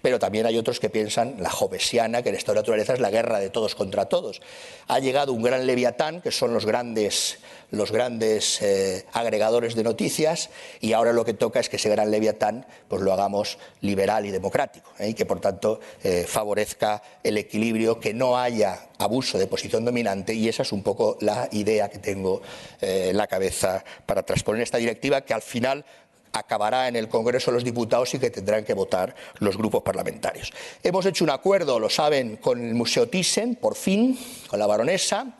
[0.02, 3.38] pero también hay otros que piensan, la jovesiana, que en esta naturaleza es la guerra
[3.38, 4.40] de todos contra todos.
[4.88, 7.38] Ha llegado un gran leviatán, que son los grandes,
[7.70, 12.10] los grandes eh, agregadores de noticias, y ahora lo que toca es que ese gran
[12.10, 15.10] leviatán pues lo hagamos liberal y democrático, ¿eh?
[15.10, 20.34] y que por tanto eh, favorezca el equilibrio, que no haya abuso de posición dominante,
[20.34, 22.42] y esa es un poco la idea que tengo
[22.80, 25.84] en la cabeza para transponer esta directiva, que al final
[26.32, 30.52] acabará en el Congreso de los Diputados y que tendrán que votar los grupos parlamentarios.
[30.82, 35.38] Hemos hecho un acuerdo, lo saben, con el Museo Thyssen, por fin, con la baronesa.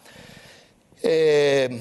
[1.03, 1.81] Eh,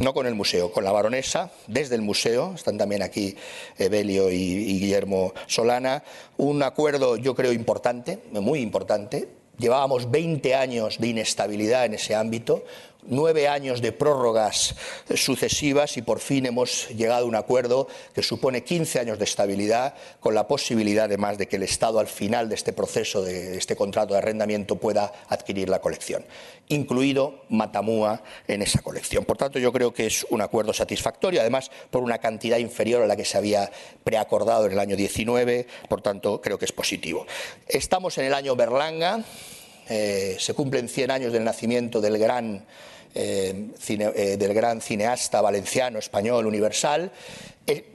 [0.00, 3.34] no con el museo, con la baronesa, desde el museo, están también aquí
[3.78, 6.04] Evelio y, y Guillermo Solana,
[6.36, 12.64] un acuerdo yo creo importante, muy importante, Llevábamos 20 años de inestabilidad en ese ámbito,
[13.08, 14.74] nueve años de prórrogas
[15.14, 19.94] sucesivas y por fin hemos llegado a un acuerdo que supone 15 años de estabilidad
[20.20, 23.76] con la posibilidad además de que el Estado al final de este proceso, de este
[23.76, 26.24] contrato de arrendamiento pueda adquirir la colección,
[26.68, 29.24] incluido Matamua en esa colección.
[29.24, 33.06] Por tanto, yo creo que es un acuerdo satisfactorio, además por una cantidad inferior a
[33.06, 33.70] la que se había
[34.04, 37.26] preacordado en el año 19, por tanto, creo que es positivo.
[37.66, 39.24] Estamos en el año Berlanga,
[39.88, 42.66] eh, se cumplen 100 años del nacimiento del gran,
[43.14, 47.12] eh, eh, del gran cineasta valenciano, español, universal.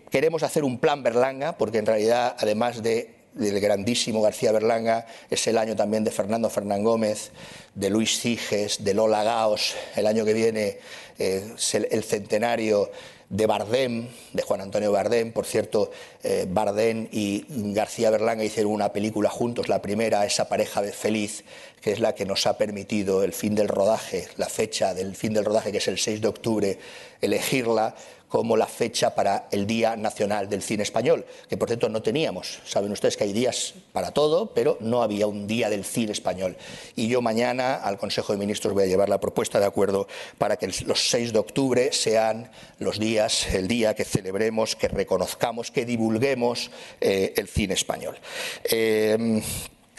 [0.10, 5.48] queremos hacer un plan Berlanga, porque en realidad, además de del grandísimo García Berlanga, es
[5.48, 7.32] el año también de Fernando Fernán Gómez,
[7.74, 10.78] de Luis Ciges, de Lola Gaos, el año que viene
[11.18, 12.92] el centenario
[13.30, 15.32] de Bardem, de Juan Antonio Bardem.
[15.32, 15.92] Por cierto,
[16.24, 21.44] eh, Bardem y García Berlanga hicieron una película juntos, la primera, esa pareja feliz,
[21.82, 25.34] que es la que nos ha permitido el fin del rodaje, la fecha del fin
[25.34, 26.80] del rodaje, que es el 6 de octubre,
[27.22, 27.96] elegirla
[28.34, 32.62] como la fecha para el Día Nacional del Cine Español, que por cierto no teníamos.
[32.66, 36.58] Saben ustedes que hay días para todo, pero no había un Día del Cine Español.
[36.96, 40.08] Y yo mañana al Consejo de Ministros voy a llevar la propuesta de acuerdo
[40.40, 45.70] para que los 6 de octubre sean los días, el día que celebremos, que reconozcamos,
[45.70, 48.18] que divulguemos eh, el cine español.
[48.64, 49.44] Eh,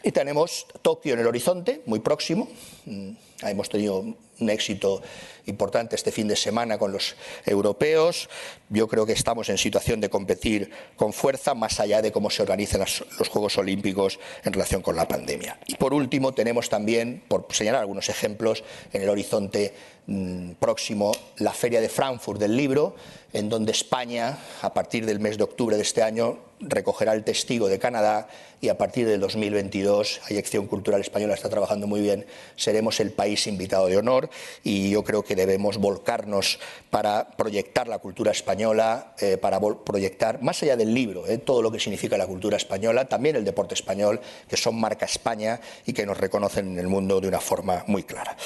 [0.02, 2.48] y tenemos Tokio en el horizonte, muy próximo.
[2.86, 3.10] Mm,
[3.42, 5.02] hemos tenido un éxito
[5.46, 8.28] importante este fin de semana con los europeos.
[8.68, 12.42] Yo creo que estamos en situación de competir con fuerza, más allá de cómo se
[12.42, 15.58] organizan los Juegos Olímpicos en relación con la pandemia.
[15.66, 19.74] Y por último, tenemos también, por señalar algunos ejemplos, en el horizonte
[20.06, 22.94] mm, próximo la Feria de Frankfurt del Libro,
[23.32, 27.68] en donde España, a partir del mes de octubre de este año, recogerá el testigo
[27.68, 28.28] de Canadá
[28.60, 32.26] y a partir del 2022, hay Acción Cultural Española está trabajando muy bien,
[32.56, 34.30] seremos el país invitado de honor
[34.62, 36.58] y yo creo que debemos volcarnos
[36.90, 41.70] para proyectar la cultura española, eh, para proyectar, más allá del libro, eh, todo lo
[41.70, 46.06] que significa la cultura española, también el deporte español, que son marca España y que
[46.06, 48.36] nos reconocen en el mundo de una forma muy clara.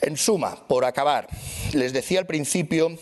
[0.00, 1.28] En suma, por acabar,
[1.72, 2.96] les decía al principio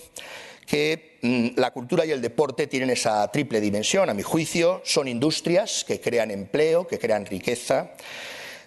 [0.66, 5.08] que mm, la cultura y el deporte tienen esa triple dimensión, a mi juicio, son
[5.08, 7.92] industrias que crean empleo, que crean riqueza,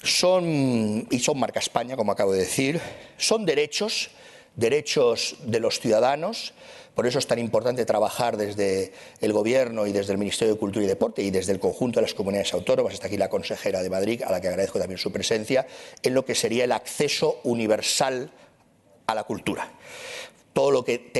[0.03, 2.79] son, y son marca España, como acabo de decir,
[3.17, 4.11] son derechos,
[4.57, 6.53] derechos de los ciudadanos,
[6.97, 8.91] por eso es tan importante trabajar desde
[9.21, 12.07] el Gobierno y desde el Ministerio de Cultura y Deporte y desde el conjunto de
[12.07, 15.11] las comunidades autónomas, está aquí la consejera de Madrid, a la que agradezco también su
[15.11, 15.67] presencia,
[16.01, 18.31] en lo que sería el acceso universal
[19.05, 19.71] a la cultura.
[20.53, 21.11] Todo lo que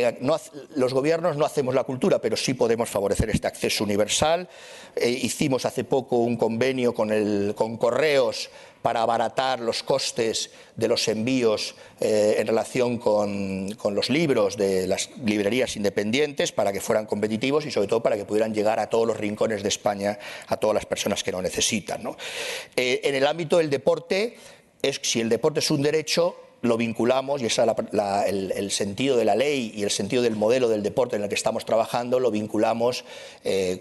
[0.76, 4.50] los gobiernos no hacemos la cultura, pero sí podemos favorecer este acceso universal.
[4.96, 8.50] Eh, hicimos hace poco un convenio con, el, con correos
[8.82, 14.88] para abaratar los costes de los envíos eh, en relación con, con, los libros de
[14.88, 18.90] las librerías independientes para que fueran competitivos y sobre todo para que pudieran llegar a
[18.90, 22.04] todos los rincones de España, a todas las personas que lo necesitan.
[22.76, 24.38] Eh, en el ámbito del deporte,
[24.82, 27.70] es, si el deporte es un derecho, lo vinculamos, y ese es
[28.56, 31.36] el, sentido de la ley y el sentido del modelo del deporte en el que
[31.36, 33.06] estamos trabajando, lo vinculamos,
[33.44, 33.80] eh,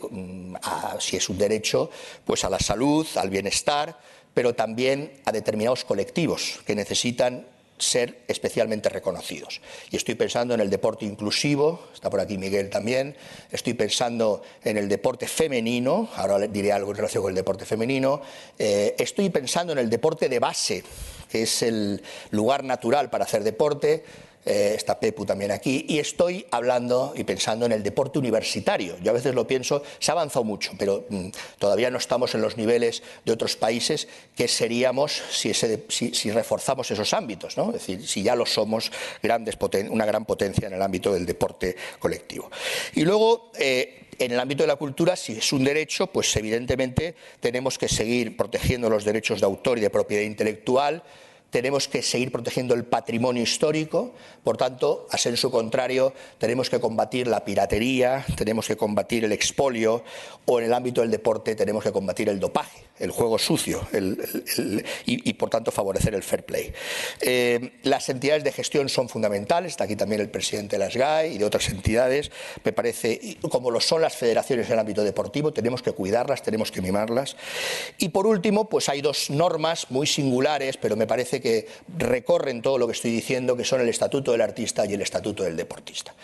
[0.98, 1.90] si es un derecho,
[2.24, 3.98] pues a la salud, al bienestar,
[4.37, 7.46] pero también a determinados colectivos que necesitan
[7.79, 9.62] ser especialmente reconocidos.
[9.90, 13.16] Y estoy pensando en el deporte inclusivo, está por aquí Miguel también,
[13.51, 18.20] estoy pensando en el deporte femenino, ahora diré algo en relación con el deporte femenino,
[18.59, 20.85] eh, estoy pensando en el deporte de base,
[21.31, 24.05] que es el lugar natural para hacer deporte,
[24.46, 28.96] eh, está Pepu también aquí, y estoy hablando y pensando en el deporte universitario.
[29.02, 31.28] Yo a veces lo pienso, se ha avanzado mucho, pero mm,
[31.59, 34.06] todavía no estamos en los niveles de otros países
[34.37, 35.50] que seríamos si,
[36.30, 37.66] reforzamos esos ámbitos, ¿no?
[37.68, 39.56] es decir, si ya lo somos, grandes
[39.90, 42.48] una gran potencia en el ámbito del deporte colectivo.
[42.94, 47.14] Y luego, eh, en el ámbito de la cultura, si es un derecho, pues evidentemente
[47.40, 51.02] tenemos que seguir protegiendo los derechos de autor y de propiedad intelectual,
[51.56, 54.12] tenemos que seguir protegiendo el patrimonio histórico,
[54.44, 60.04] por tanto, a senso contrario, tenemos que combatir la piratería, tenemos que combatir el expolio
[60.44, 63.87] o en el ámbito del deporte tenemos que combatir el dopaje, el juego sucio
[65.04, 66.72] y, por tanto favorecer el fair play.
[67.20, 71.32] Eh, las entidades de gestión son fundamentales, está aquí también el presidente de las GAE
[71.35, 72.30] y de otras entidades,
[72.64, 76.70] me parece, como lo son las federaciones en el ámbito deportivo, tenemos que cuidarlas, tenemos
[76.70, 77.37] que mimarlas.
[77.98, 82.78] Y por último, pues hay dos normas muy singulares, pero me parece que recorren todo
[82.78, 86.14] lo que estoy diciendo, que son el Estatuto del Artista y el Estatuto del Deportista.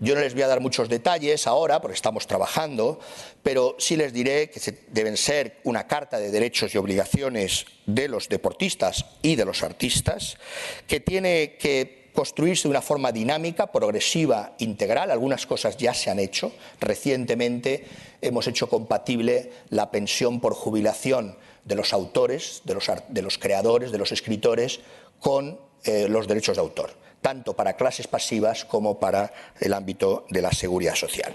[0.00, 3.00] Yo no les voy a dar muchos detalles ahora, porque estamos trabajando,
[3.42, 8.28] pero sí les diré que deben ser una carta de derechos y obligaciones de los
[8.28, 10.36] deportistas y de los artistas,
[10.86, 15.10] que tiene que construirse de una forma dinámica, progresiva, integral.
[15.10, 16.52] Algunas cosas ya se han hecho.
[16.80, 17.84] Recientemente
[18.20, 22.74] hemos hecho compatible la pensión por jubilación de los autores, de
[23.22, 24.80] los, creadores, de los escritores,
[25.20, 30.42] con eh, los derechos de autor, tanto para clases pasivas como para el ámbito de
[30.42, 31.34] la seguridad social.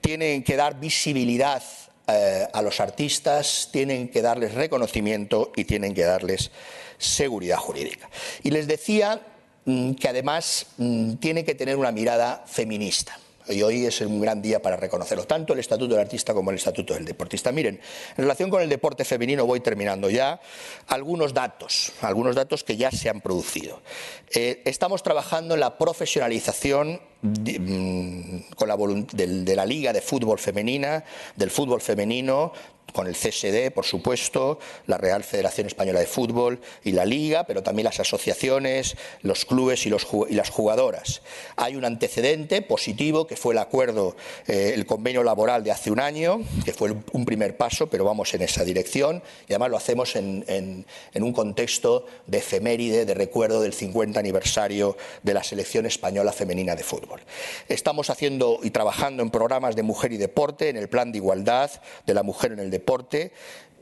[0.00, 1.62] Tienen que dar visibilidad
[2.06, 6.50] eh, a los artistas, tienen que darles reconocimiento y tienen que darles
[6.96, 8.08] seguridad jurídica.
[8.42, 9.20] Y les decía
[9.64, 14.42] mm, que además mm, tiene que tener una mirada feminista y hoy es un gran
[14.42, 17.52] día para reconocerlo, tanto el Estatuto del Artista como el Estatuto del Deportista.
[17.52, 17.80] Miren,
[18.16, 20.40] en relación con el deporte femenino, voy terminando ya,
[20.88, 23.82] algunos datos, algunos datos que ya se han producido.
[24.34, 28.76] Eh, estamos trabajando en la profesionalización mm, con la
[29.12, 31.04] de la Liga de Fútbol Femenina,
[31.36, 32.52] del fútbol femenino,
[32.98, 34.58] con el CSD, por supuesto,
[34.88, 39.86] la Real Federación Española de Fútbol y la Liga, pero también las asociaciones, los clubes
[39.86, 41.22] y, las jugadoras.
[41.54, 44.16] Hay un antecedente positivo que fue el acuerdo,
[44.48, 48.34] eh, el convenio laboral de hace un año, que fue un primer paso, pero vamos
[48.34, 50.84] en esa dirección y además lo hacemos en,
[51.14, 56.82] un contexto de efeméride, de recuerdo del 50 aniversario de la selección española femenina de
[56.82, 57.20] fútbol.
[57.68, 61.70] Estamos haciendo y trabajando en programas de mujer y deporte, en el plan de igualdad
[62.04, 63.32] de la mujer en el deporte deporte.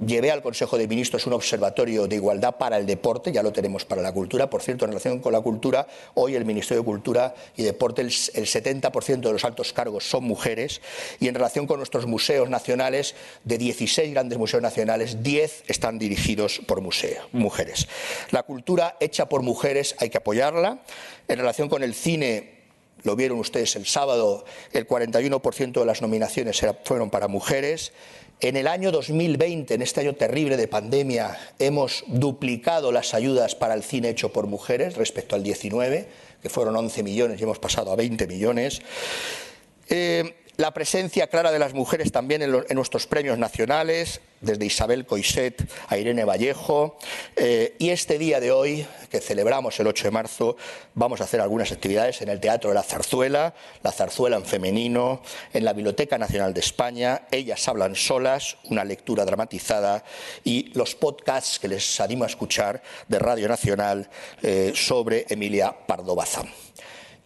[0.05, 3.87] Llevé al Consejo de Ministros un observatorio de igualdad para el deporte, ya lo tenemos
[3.87, 4.51] para la cultura.
[4.51, 8.11] Por cierto, en relación con la cultura, hoy el Ministerio de Cultura y Deporte, el,
[8.11, 10.83] 70% de los altos cargos son mujeres.
[11.19, 13.15] Y en relación con nuestros museos nacionales,
[13.45, 17.89] de 16 grandes museos nacionales, 10 están dirigidos por mujeres.
[18.33, 20.83] La cultura hecha por mujeres hay que apoyarla.
[21.29, 22.57] En relación con el cine,
[23.03, 27.93] lo vieron ustedes el sábado, el 41% de las nominaciones fueron para mujeres.
[28.41, 33.73] En el año 2020, en este año terrible de pandemia, hemos duplicado las ayudas para
[33.73, 36.07] el cine hecho por mujeres respecto al 19,
[36.43, 38.83] que fueron 11 millones y hemos pasado a 20 millones.
[39.89, 45.71] Eh, la presencia clara de las mujeres también en, nuestros premios nacionales, desde Isabel Coiset
[45.89, 46.97] a Irene Vallejo.
[47.37, 50.57] Eh, y este día de hoy, que celebramos el 8 de marzo,
[50.95, 55.21] vamos a hacer algunas actividades en el Teatro de la Zarzuela, la Zarzuela en femenino,
[55.53, 60.05] en la Biblioteca Nacional de España, Ellas hablan solas, una lectura dramatizada
[60.43, 64.09] y los podcasts que les animo a escuchar de Radio Nacional
[64.43, 66.49] eh, sobre Emilia Pardo Bazán.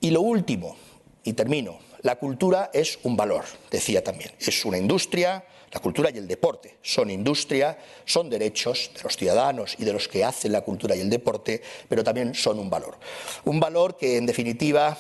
[0.01, 0.77] Y lo último,
[1.23, 4.31] y termino, la cultura es un valor, decía también.
[4.39, 9.77] Es una industria, la cultura y el deporte son industria, son derechos de los ciudadanos
[9.79, 12.99] y de los que hacen la cultura y el deporte, pero también son un valor.
[13.45, 14.99] Un valor que, en definitiva,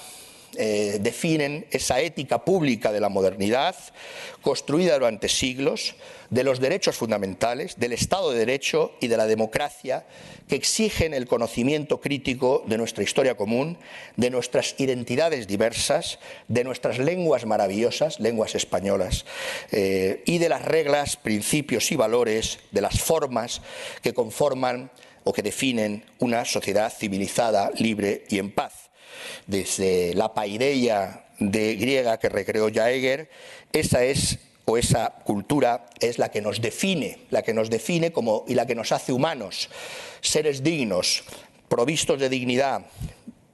[0.57, 3.77] eh, definen esa ética pública de la modernidad,
[4.43, 5.95] construida durante siglos,
[6.31, 10.07] de los derechos fundamentales, del Estado de Derecho y de la democracia,
[10.49, 13.79] que exigen el conocimiento crítico de nuestra historia común,
[14.17, 19.27] de nuestras identidades diversas, de nuestras lenguas maravillosas, lenguas españolas,
[19.71, 23.63] eh, y de las reglas, principios y valores, de las formas
[24.03, 24.91] que conforman
[25.23, 28.90] o que definen una sociedad civilizada, libre y en paz
[29.47, 33.31] desde la paideia de griega que recreó Jaeger,
[33.73, 38.45] esa es o esa cultura es la que nos define, la que nos define como,
[38.47, 39.69] y la que nos hace humanos,
[40.21, 41.25] seres dignos,
[41.69, 42.83] provistos de dignidad,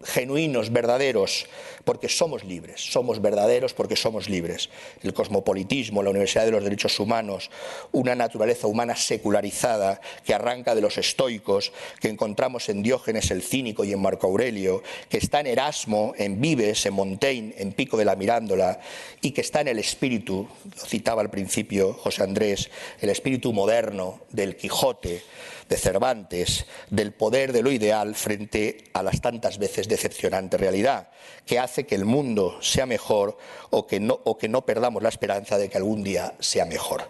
[0.04, 1.46] genuinos, verdaderos,
[1.86, 4.70] porque somos libres, somos verdaderos porque somos libres.
[5.04, 7.48] El cosmopolitismo, la Universidad de los Derechos Humanos,
[7.92, 13.84] una naturaleza humana secularizada que arranca de los estoicos, que encontramos en Diógenes el Cínico
[13.84, 18.04] y en Marco Aurelio, que está en Erasmo, en Vives, en Montaigne, en Pico de
[18.04, 18.80] la Mirándola,
[19.20, 22.68] y que está en el espíritu, lo citaba al principio José Andrés,
[23.00, 25.22] el espíritu moderno del Quijote,
[25.68, 31.08] de Cervantes, del poder de lo ideal frente a las tantas veces decepcionante realidad,
[31.44, 33.36] que hace que el mundo sea mejor
[33.70, 37.08] o que no, o que no perdamos la esperanza de que algún día sea mejor.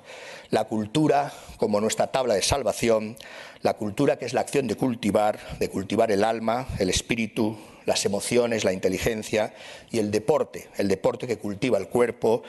[0.51, 3.17] La cultura como nuestra tabla de salvación,
[3.62, 8.05] la cultura que es la acción de cultivar, de cultivar el alma, el espíritu, las
[8.05, 9.55] emociones, la inteligencia
[9.91, 12.43] y el deporte, el deporte que cultiva el cuerpo,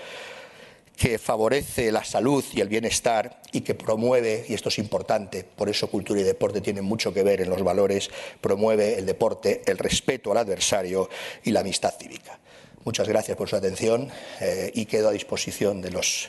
[0.98, 5.70] que favorece la salud y el bienestar y que promueve, y esto es importante, por
[5.70, 8.10] eso cultura y deporte tienen mucho que ver en los valores,
[8.41, 11.08] promueve el deporte, el respeto al adversario
[11.43, 12.39] y la amistad cívica.
[12.84, 14.10] Muchas gracias por su atención
[14.41, 16.26] eh, y quedo a disposición de, los,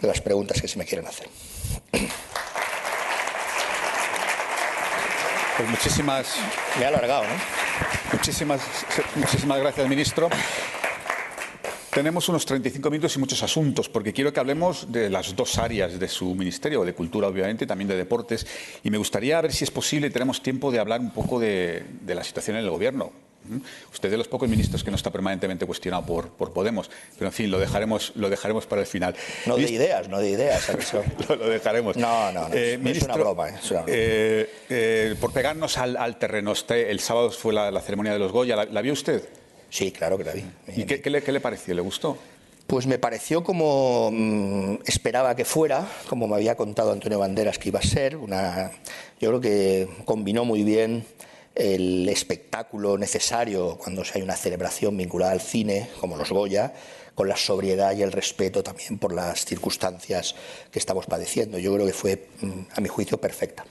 [0.00, 1.28] de las preguntas que se me quieran hacer.
[5.56, 6.36] Pues muchísimas.
[6.78, 7.34] Me he alargado, ¿no?
[8.12, 8.60] Muchísimas,
[9.14, 10.30] muchísimas gracias, ministro.
[11.94, 16.00] Tenemos unos 35 minutos y muchos asuntos, porque quiero que hablemos de las dos áreas
[16.00, 18.44] de su ministerio, de cultura obviamente, y también de deportes.
[18.82, 22.24] Y me gustaría ver si es posible, tenemos tiempo de hablar un poco de, la
[22.24, 23.12] situación en el gobierno.
[23.44, 23.58] ¿Mm?
[23.92, 27.28] Usted es de los pocos ministros que no está permanentemente cuestionado por, por Podemos, pero
[27.28, 29.14] en fin, lo dejaremos, lo dejaremos para el final.
[29.46, 30.68] No de ideas, no de ideas.
[31.28, 31.96] lo, lo, dejaremos.
[31.96, 32.54] No, no, no.
[32.54, 33.96] Eh, es, una broma, es una broma.
[33.96, 38.18] Eh, eh, por pegarnos al, al terreno, usted, el sábado fue la, la, ceremonia de
[38.18, 39.22] los Goya, ¿la, la vio usted?
[39.74, 40.44] Sí, claro que la vi.
[40.76, 41.74] ¿Y qué, qué, le, qué le, pareció?
[41.74, 42.16] ¿Le gustó?
[42.68, 47.70] Pues me pareció como mmm, esperaba que fuera, como me había contado Antonio Banderas que
[47.70, 48.16] iba a ser.
[48.16, 48.70] Una,
[49.20, 51.04] yo creo que combinó muy bien
[51.56, 56.72] el espectáculo necesario cuando hay una celebración vinculada al cine, como los Goya,
[57.16, 60.36] con la sobriedad y el respeto también por las circunstancias
[60.70, 61.58] que estamos padeciendo.
[61.58, 62.28] Yo creo que fue,
[62.76, 63.64] a mi juicio, perfecta.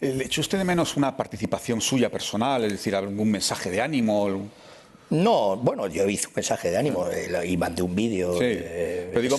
[0.00, 4.50] ¿Le echó usted de menos una participación suya personal, es decir, algún mensaje de ánimo?
[5.10, 8.34] No, bueno, yo hice un mensaje de ánimo eh, y mandé un vídeo.
[8.34, 9.38] Sí, eh, pero digo,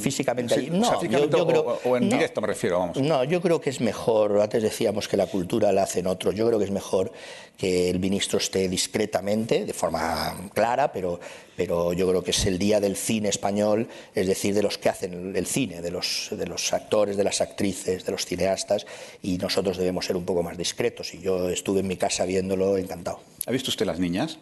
[0.00, 0.54] físicamente.
[0.54, 3.00] Sí, no, o, sea, yo, yo creo, o, o, en no, directo me refiero, vamos.
[3.00, 6.46] No, yo creo que es mejor, antes decíamos que la cultura la hacen otros, yo
[6.46, 7.10] creo que es mejor
[7.56, 11.18] que el ministro esté discretamente, de forma clara, pero,
[11.56, 14.88] pero yo creo que es el día del cine español, es decir, de los que
[14.88, 18.86] hacen el cine, de los, de los actores, de las actrices, de los cineastas,
[19.22, 21.12] y nosotros debemos ser un poco más discretos.
[21.14, 23.20] Y yo estuve en mi casa viéndolo encantado.
[23.46, 24.38] ¿Ha visto usted las niñas?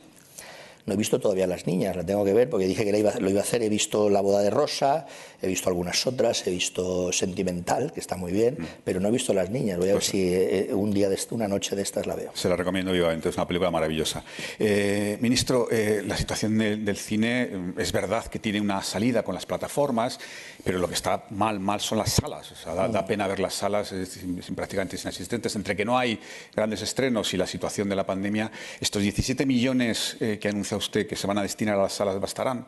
[0.86, 3.12] No he visto todavía las niñas, la tengo que ver porque dije que lo iba,
[3.18, 3.60] lo iba, a hacer.
[3.60, 5.04] He visto La boda de Rosa,
[5.42, 8.66] he visto algunas otras, he visto Sentimental, que está muy bien, mm.
[8.84, 9.78] pero no he visto las niñas.
[9.78, 12.30] Voy a pues ver si eh, un día, de, una noche de estas la veo.
[12.34, 14.22] Se la recomiendo vivamente, es una película maravillosa.
[14.60, 19.34] Eh, ministro, eh, la situación de, del cine es verdad que tiene una salida con
[19.34, 20.20] las plataformas,
[20.62, 22.52] pero lo que está mal, mal son las salas.
[22.52, 22.92] O sea, da, mm.
[22.92, 25.56] da pena ver las salas es, es, prácticamente inexistentes.
[25.56, 26.20] Entre que no hay
[26.54, 31.06] grandes estrenos y la situación de la pandemia, estos 17 millones que ha anunciado usted
[31.06, 32.66] que se van a destinar a las salas bastarán?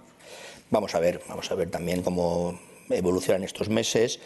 [0.70, 2.58] Vamos a ver, vamos a ver también cómo
[2.90, 4.18] evolucionan estos meses.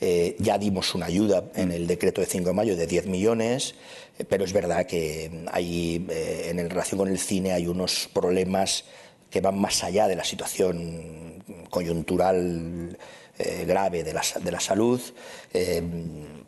[0.00, 3.74] Eh, ya dimos una ayuda en el decreto de 5 de mayo de 10 millones,
[4.18, 8.84] eh, pero es verdad que hay, eh, en relación con el cine hay unos problemas
[9.30, 12.96] que van más allá de la situación coyuntural
[13.66, 15.00] grave de la, de la salud.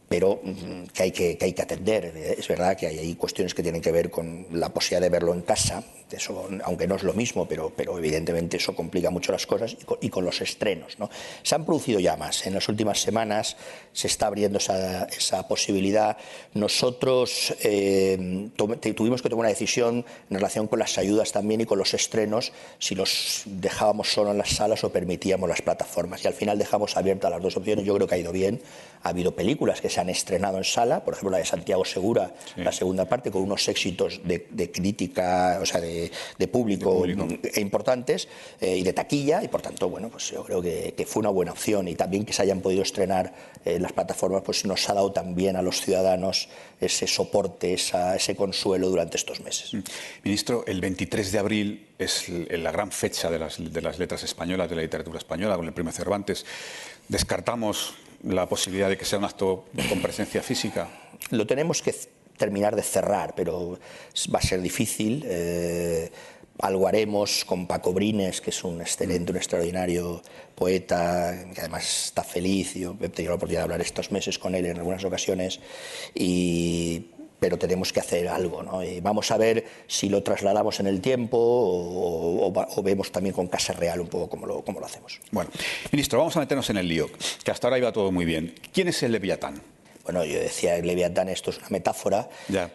[0.09, 2.05] Pero mm, que hay que, que hay que, atender.
[2.39, 5.43] Es verdad que hay, cuestiones que tienen que ver con la posibilidad de verlo en
[5.43, 9.85] casa, eso, aunque no es lo mismo, pero, evidentemente eso complica mucho las cosas, y
[9.85, 10.99] con, y con, los estrenos.
[10.99, 11.11] ¿no?
[11.43, 12.47] Se han producido ya más.
[12.47, 13.57] En las últimas semanas
[13.93, 16.17] se está abriendo esa, esa posibilidad.
[16.55, 18.49] Nosotros eh,
[18.95, 22.53] tuvimos que tomar una decisión en relación con las ayudas también y con los estrenos,
[22.79, 26.25] si los dejábamos solo en las salas o permitíamos las plataformas.
[26.25, 27.85] Y al final dejamos abiertas las dos opciones.
[27.85, 28.61] Yo creo que ha ido bien.
[29.07, 32.35] Ha habido películas que se han estrenado en sala, por ejemplo la de Santiago Segura,
[32.53, 32.61] sí.
[32.61, 37.15] la segunda parte, con unos éxitos de, de crítica, o sea, de, de, público, de
[37.15, 38.27] público, importantes
[38.61, 41.29] eh, y de taquilla, y por tanto, bueno, pues yo creo que, que, fue una
[41.29, 43.33] buena opción y también que se hayan podido estrenar
[43.65, 46.49] en las plataformas, pues nos ha dado también a los ciudadanos
[46.81, 49.73] ese soporte, esa, ese consuelo durante estos meses.
[49.73, 49.81] Mm.
[50.25, 54.69] Ministro, el 23 de abril es la gran fecha de las, de las letras españolas,
[54.69, 56.45] de la literatura española, con el premio Cervantes.
[57.09, 60.89] Descartamos la posibilidad de que sea un acto con presencia física?
[61.31, 61.95] Lo tenemos que
[62.37, 63.79] terminar de cerrar, pero
[64.33, 65.25] va a ser difícil.
[65.27, 66.11] Eh,
[66.59, 70.23] algo haremos con Paco Brines, que es un excelente, un extraordinario
[70.55, 72.75] poeta, que además está feliz.
[72.75, 75.61] Yo he tenido la oportunidad de hablar estos meses con él en algunas ocasiones.
[76.15, 78.63] Y pero tenemos que hacer algo.
[78.63, 78.83] ¿no?
[78.83, 83.47] Y vamos a ver si lo trasladamos en el tiempo o, o, vemos también con
[83.47, 85.21] Casa Real un poco cómo lo, cómo lo hacemos.
[85.31, 85.51] Bueno,
[85.93, 87.09] ministro, vamos a meternos en el lío,
[87.45, 88.55] que hasta ahora iba todo muy bien.
[88.73, 89.61] ¿Quién es el Leviatán?
[90.05, 92.29] Bueno, yo decía, el Leviatán, esto es una metáfora.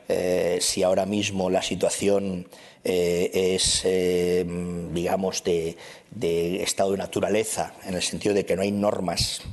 [0.10, 2.46] Eh, si ahora mismo la situación
[2.84, 4.46] eh, es, eh,
[4.92, 5.78] digamos, de,
[6.10, 9.44] de estado de naturaleza, en el sentido de que no hay normas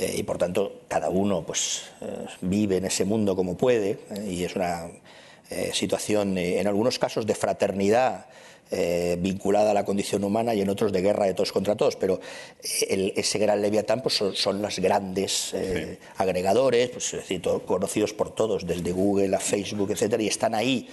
[0.00, 4.28] eh, y por tanto cada uno pues, eh, vive en ese mundo como puede eh,
[4.30, 4.86] y es una
[5.72, 8.26] situación en algunos casos de fraternidad
[9.18, 12.20] vinculada a la condición humana y en otros de guerra de todos contra todos, pero
[12.60, 15.54] ese gran leviatán pues, son, los grandes
[16.18, 17.16] agregadores, pues,
[17.64, 20.86] conocidos por todos, desde Google a Facebook, etcétera, y están ahí.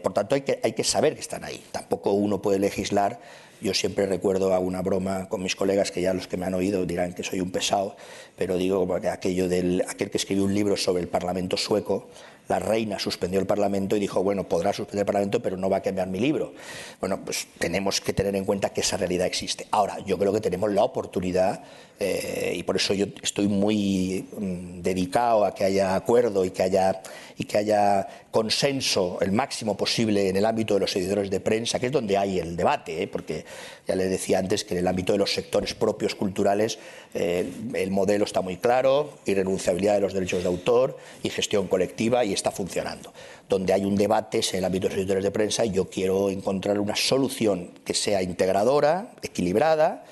[0.00, 1.60] por tanto, hay que, hay que saber que están ahí.
[1.72, 3.18] Tampoco uno puede legislar
[3.60, 6.54] yo siempre recuerdo a una broma con mis colegas que ya los que me han
[6.54, 7.96] oído dirán que soy un pesado,
[8.36, 12.08] pero digo que aquello del aquel que escribió un libro sobre el Parlamento sueco,
[12.48, 15.78] la reina suspendió el Parlamento y dijo, bueno, podrá suspender el Parlamento, pero no va
[15.78, 16.52] a cambiar mi libro.
[17.00, 19.66] Bueno, pues tenemos que tener en cuenta que esa realidad existe.
[19.70, 21.62] Ahora, yo creo que tenemos la oportunidad,
[22.00, 26.64] eh, y por eso yo estoy muy mm, dedicado a que haya acuerdo y que
[26.64, 27.02] haya,
[27.38, 31.78] y que haya consenso el máximo posible en el ámbito de los editores de prensa,
[31.78, 33.06] que es donde hay el debate, ¿eh?
[33.06, 33.44] porque
[33.86, 36.80] ya le decía antes que en el ámbito de los sectores propios culturales
[37.14, 42.24] eh, el modelo está muy claro, irrenunciabilidad de los derechos de autor y gestión colectiva
[42.24, 43.12] y está funcionando.
[43.48, 45.88] Donde hay un debate es en el ámbito de los editores de prensa y yo
[45.88, 50.04] quiero encontrar una solución que sea integradora, equilibrada,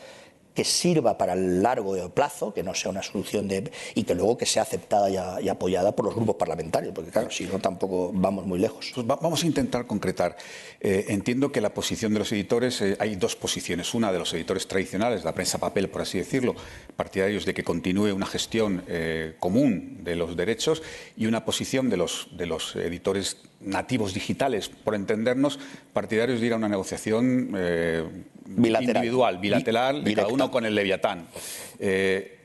[0.54, 4.36] que sirva para el largo plazo, que no sea una solución de y que luego
[4.36, 8.46] que sea aceptada y, apoyada por los grupos parlamentarios, porque claro, si no tampoco vamos
[8.46, 8.92] muy lejos.
[8.94, 10.36] Pues vamos a intentar concretar.
[10.80, 13.94] Eh, entiendo que la posición de los editores, eh, hay dos posiciones.
[13.94, 16.54] Una de los editores tradicionales, la prensa papel, por así decirlo,
[16.96, 20.82] partidarios de que continúe una gestión eh, común de los derechos,
[21.16, 25.58] y una posición de los, de los editores nativos digitales, por entendernos,
[25.92, 27.56] partidarios de ir a una negociación
[28.46, 31.26] individual, bilateral, cada uno con el Leviatán.
[31.78, 32.38] Eh,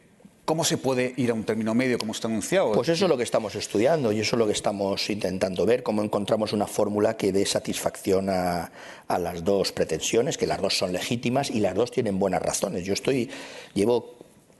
[0.45, 2.71] ¿Cómo se puede ir a un término medio como está anunciado?
[2.71, 5.83] Pues eso es lo que estamos estudiando y eso es lo que estamos intentando ver,
[5.83, 8.71] cómo encontramos una fórmula que dé satisfacción a,
[9.09, 12.85] a, las dos pretensiones, que las dos son legítimas y las dos tienen buenas razones.
[12.85, 13.29] Yo estoy,
[13.73, 14.15] llevo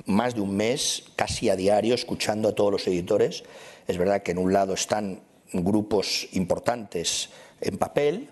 [0.08, 3.46] más de un mes casi a diario escuchando a todos los editores.
[3.88, 5.22] Es verdad que en un lado están
[5.54, 7.30] grupos importantes
[7.62, 8.30] en papel,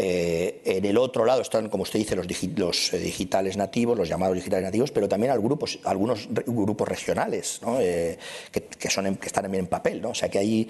[0.00, 4.36] eh, en el otro lado están, como usted dice, los, eh, digitales nativos, los llamados
[4.36, 8.16] digitales nativos, pero también algunos grupos regionales eh,
[8.52, 10.04] que, están también en papel.
[10.04, 10.68] O sea que hay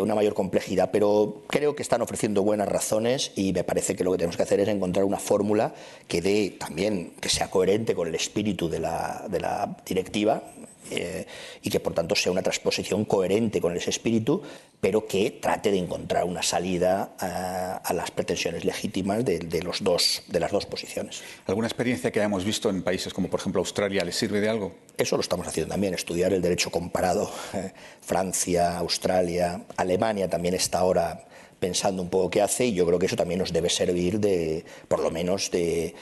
[0.00, 4.12] una mayor complejidad, pero creo que están ofreciendo buenas razones y me parece que lo
[4.12, 5.74] que tenemos que hacer es encontrar una fórmula
[6.06, 10.42] que dé también, que sea coherente con el espíritu de la directiva
[10.90, 11.26] eh,
[11.62, 14.42] y que por tanto sea una transposición coherente con ese espíritu,
[14.80, 20.40] pero que trate de encontrar una salida a, las pretensiones legítimas de, los dos, de
[20.40, 21.22] las dos posiciones.
[21.46, 24.74] ¿Alguna experiencia que hayamos visto en países como por ejemplo Australia le sirve de algo?
[24.96, 27.30] Eso lo estamos haciendo también, estudiar el derecho comparado.
[27.54, 31.26] Eh, Francia, Australia, Alemania también está ahora
[31.62, 34.64] pensando un poco qué hace y yo creo que eso también nos debe servir de,
[34.88, 35.94] por lo menos, de,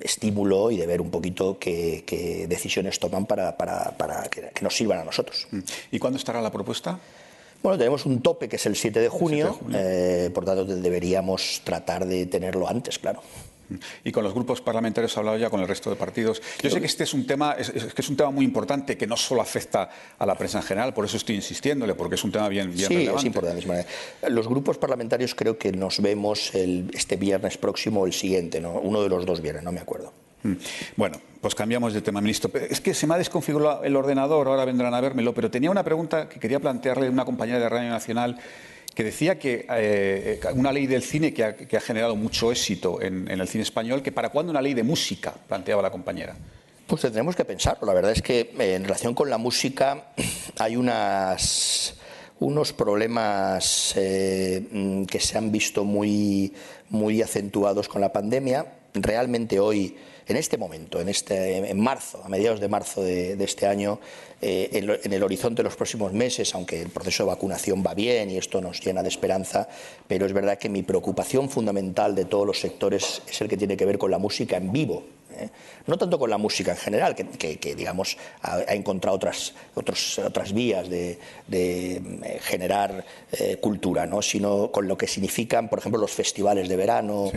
[0.00, 3.54] estímulo y de ver un poquito qué, decisiones toman para,
[4.30, 5.46] que, nos sirvan a nosotros.
[5.50, 5.60] Mm.
[5.92, 6.98] ¿Y cuándo estará la propuesta?
[7.62, 12.06] Bueno, tenemos un tope que es el 7 de junio, eh, por tanto deberíamos tratar
[12.06, 13.20] de tenerlo antes, claro.
[14.04, 16.42] Y con los grupos parlamentarios he hablado ya con el resto de partidos.
[16.62, 19.06] Yo sé que este es un tema, es, que es un tema muy importante que
[19.06, 22.32] no solo afecta a la prensa en general, por eso estoy insistiéndole, porque es un
[22.32, 23.86] tema bien, bien sí, es importante.
[24.28, 28.72] Los grupos parlamentarios creo que nos vemos el, este viernes próximo o el siguiente, ¿no?
[28.72, 30.12] uno de los dos viernes, no me acuerdo.
[30.44, 30.54] Mm.
[30.96, 32.50] Bueno, pues cambiamos de tema, ministro.
[32.54, 35.82] Es que se me ha desconfigurado el ordenador, ahora vendrán a vérmelo, pero tenía una
[35.82, 38.38] pregunta que quería plantearle a una compañera de Radio Nacional
[38.94, 43.48] que decía que eh, una ley del cine que ha, generado mucho éxito en, el
[43.48, 46.36] cine español, que para cuándo una ley de música, planteaba la compañera.
[46.86, 47.86] Pues tendremos que pensarlo.
[47.86, 50.12] La verdad es que eh, en relación con la música
[50.58, 51.92] hay unos
[52.76, 56.52] problemas eh, mm, que se han visto muy,
[56.90, 58.66] muy acentuados con la pandemia.
[58.94, 59.96] Realmente hoy
[60.26, 64.00] en este momento, en, este, en marzo, a mediados de marzo de, este año,
[64.40, 64.68] eh,
[65.02, 68.36] en, el horizonte de los próximos meses, aunque el proceso de vacunación va bien y
[68.36, 69.68] esto nos llena de esperanza,
[70.06, 73.76] pero es verdad que mi preocupación fundamental de todos los sectores es el que tiene
[73.76, 75.04] que ver con la música en vivo.
[75.38, 75.50] ¿Eh?
[75.86, 81.18] no tanto con la música en general, que, digamos ha, encontrado otras, otras vías de,
[81.50, 82.00] eh,
[82.42, 84.22] generar eh, cultura, ¿no?
[84.22, 87.30] sino con lo que significan, por ejemplo, los festivales de verano.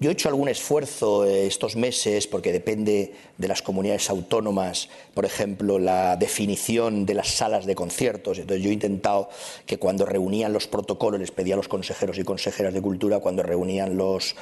[0.00, 5.78] yo he hecho algún esfuerzo estos meses, porque depende de las comunidades autónomas, por ejemplo,
[5.78, 8.38] la definición de las salas de conciertos.
[8.38, 9.28] Entonces yo he intentado
[9.66, 13.42] que cuando reunían los protocolos, les pedía a los consejeros y consejeras de cultura, cuando
[13.42, 14.34] reunían los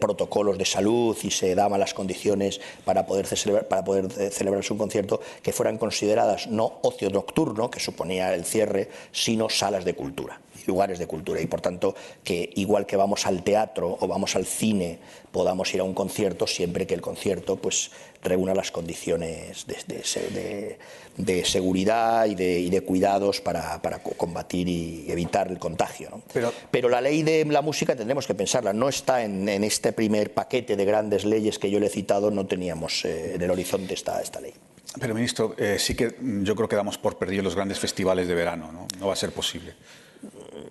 [0.00, 4.78] protocolos de salud y se daban las condiciones para poder, celebrar, para poder celebrarse un
[4.78, 10.40] concierto que fueran consideradas no ocio nocturno, que suponía el cierre, sino salas de cultura
[10.66, 11.40] lugares de cultura.
[11.40, 14.98] Y por tanto que igual que vamos al teatro o vamos al cine
[15.32, 17.90] podamos ir a un concierto siempre que el concierto pues
[18.24, 23.80] reúna las condiciones de, seguridad y de, cuidados para,
[24.16, 26.22] combatir y evitar el contagio.
[26.70, 30.76] Pero, la ley de la música tendremos que pensarla, no está en, este primer paquete
[30.76, 34.20] de grandes leyes que yo le he citado, no teníamos eh, en el horizonte esta,
[34.20, 34.54] esta ley.
[34.98, 38.34] Pero, ministro, eh, sí que yo creo que damos por perdido los grandes festivales de
[38.34, 38.86] verano, ¿no?
[38.98, 39.74] No va a ser posible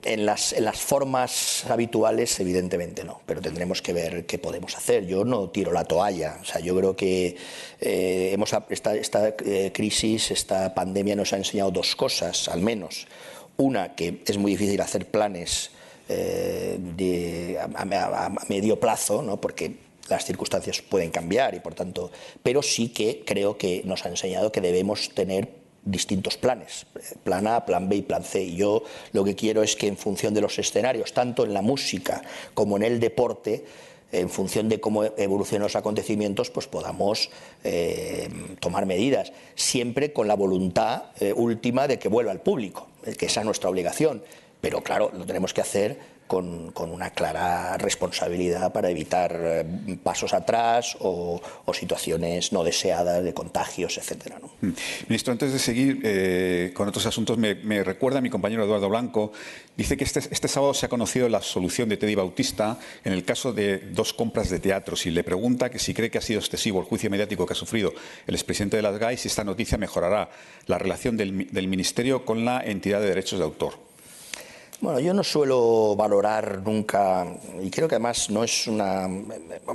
[0.04, 5.06] en las, en las, formas habituales, evidentemente no, pero tendremos que ver qué podemos hacer.
[5.06, 6.38] Yo no tiro la toalla.
[6.42, 7.36] O sea, yo creo que
[7.80, 13.08] eh, hemos, esta, esta eh, crisis, esta pandemia nos ha enseñado dos cosas, al menos.
[13.58, 15.72] Una, que es muy difícil hacer planes
[16.10, 19.40] eh, de, a, medio plazo, ¿no?
[19.40, 19.76] porque
[20.10, 22.12] las circunstancias pueden cambiar y por tanto,
[22.42, 26.86] pero sí que creo que nos ha enseñado que debemos tener distintos planes,
[27.24, 28.44] plan A, plan B y plan C.
[28.44, 31.62] Y yo lo que quiero es que en función de los escenarios, tanto en la
[31.62, 32.22] música
[32.54, 33.66] como en el deporte,
[34.12, 37.32] en función de cómo evolucionan los acontecimientos, pues podamos
[37.64, 38.30] eh,
[38.60, 43.42] tomar medidas, siempre con la voluntad eh, última de que vuelva al público, que esa
[43.42, 44.22] es nuestra obligación.
[44.64, 50.96] Pero claro, lo tenemos que hacer con, una clara responsabilidad para evitar eh, pasos atrás
[51.02, 51.42] o,
[51.74, 54.40] situaciones no deseadas de contagios, etcétera.
[54.62, 54.70] Mm.
[55.10, 59.34] Ministro, antes de seguir eh, con otros asuntos, me, recuerda mi compañero Eduardo Blanco,
[59.76, 63.26] dice que este, este, sábado se ha conocido la solución de Teddy Bautista en el
[63.26, 66.40] caso de dos compras de teatros y le pregunta que si cree que ha sido
[66.40, 67.92] excesivo el juicio mediático que ha sufrido
[68.28, 70.30] el expresidente de las GAI, si esta noticia mejorará
[70.68, 73.93] la relación del Ministerio con la entidad de derechos de autor.
[74.84, 77.26] Bueno, yo no suelo valorar nunca,
[77.62, 79.08] y creo que además no es una.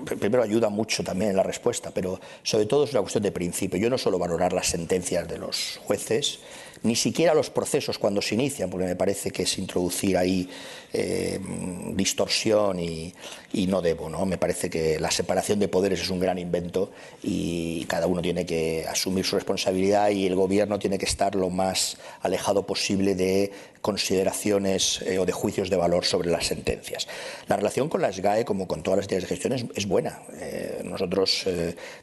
[0.05, 3.81] Primero ayuda mucho también en la respuesta, pero sobre todo es una cuestión de principio.
[3.81, 6.41] Yo no suelo valorar las sentencias de los jueces,
[6.83, 10.49] ni siquiera los procesos cuando se inician, porque me parece que es introducir ahí
[10.93, 11.39] eh,
[11.95, 13.13] distorsión y,
[13.67, 14.09] no debo.
[14.09, 14.25] ¿no?
[14.25, 16.91] Me parece que la separación de poderes es un gran invento
[17.23, 21.51] y cada uno tiene que asumir su responsabilidad y el gobierno tiene que estar lo
[21.51, 23.53] más alejado posible de
[23.83, 27.09] consideraciones eh, o de juicios de valor sobre las sentencias.
[27.49, 30.23] La relación con la SGAE, como con todas las entidades de gestión, es, buena.
[30.35, 31.47] Eh, nosotros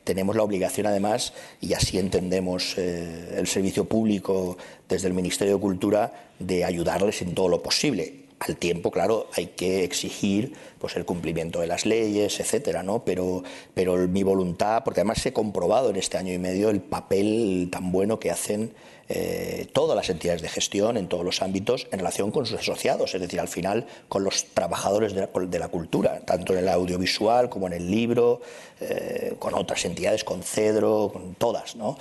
[0.03, 4.54] tenemos la obligación, además, y así entendemos el servicio público
[4.87, 9.47] desde el Ministerio de Cultura, de ayudarles en todo lo posible al tiempo, claro, hay
[9.47, 13.03] que exigir pues, el cumplimiento de las leyes, etcétera, ¿no?
[13.05, 13.43] Pero,
[13.73, 17.91] pero mi voluntad, porque además he comprobado en este año y medio el papel tan
[17.91, 18.73] bueno que hacen
[19.07, 23.13] eh, todas las entidades de gestión en todos los ámbitos en relación con sus asociados,
[23.13, 27.67] es decir, al final con los trabajadores de la, cultura, tanto en el audiovisual como
[27.67, 28.41] en el libro,
[28.81, 31.75] eh, con otras entidades, con Cedro, con todas.
[31.75, 31.97] ¿no?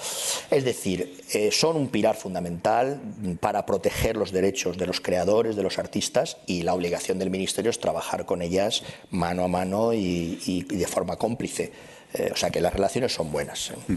[0.50, 3.00] Es decir, eh, son un pilar fundamental
[3.40, 7.70] para proteger los derechos de los creadores, de los artistas, y la obligación del Ministerio
[7.70, 11.72] es trabajar con ellas mano a mano y de forma cómplice.
[12.14, 13.72] Eh, o sea que las relaciones son buenas.
[13.88, 13.94] Mm.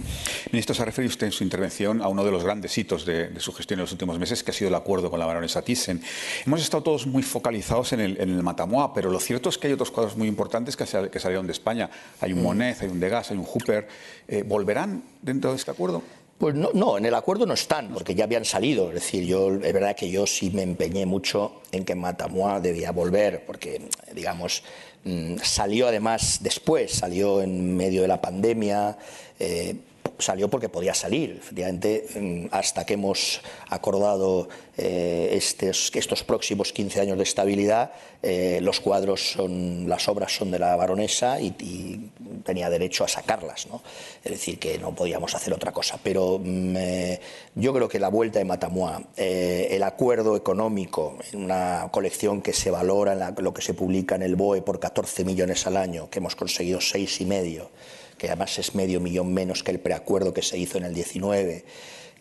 [0.52, 3.40] Ministro, se ha referido usted en su intervención a uno de los grandes hitos de,
[3.40, 6.02] su gestión en los últimos meses, que ha sido el acuerdo con la baronesa Thyssen.
[6.44, 9.74] Hemos estado todos muy focalizados en el, en Matamoa, pero lo cierto es que hay
[9.74, 11.92] otros cuadros muy importantes que, salieron de España.
[12.20, 12.44] Hay un mm.
[12.82, 13.88] Hay un Degas, hay un Hooper.
[14.28, 16.02] Eh, ¿Volverán dentro de este acuerdo?
[16.38, 18.90] Pues no, no, en el acuerdo no están, porque ya habían salido.
[18.90, 22.92] Es decir, yo es verdad que yo sí me empeñé mucho en que Matamoa debía
[22.92, 23.82] volver, porque,
[24.14, 24.62] digamos,
[25.08, 28.98] Mm, salió además después, salió en medio de la pandemia,
[29.40, 29.76] eh,
[30.20, 31.38] salió porque podía salir.
[31.40, 34.48] Efectivamente, mm, hasta que hemos acordado
[34.78, 35.92] eh, estos,
[36.24, 37.92] próximos 15 años de estabilidad,
[38.22, 42.12] eh, los cuadros son, las obras son de la baronesa y,
[42.44, 43.68] tenía derecho a sacarlas.
[43.68, 43.82] ¿no?
[44.24, 46.00] Es decir, que no podíamos hacer otra cosa.
[46.02, 47.20] Pero mm, eh,
[47.56, 53.14] yo creo que la vuelta de Matamua, el acuerdo económico, una colección que se valora
[53.14, 56.36] en lo que se publica en el BOE por 14 millones al año, que hemos
[56.36, 57.70] conseguido seis y medio,
[58.18, 61.66] que además es medio millón menos que el preacuerdo que se hizo en el 19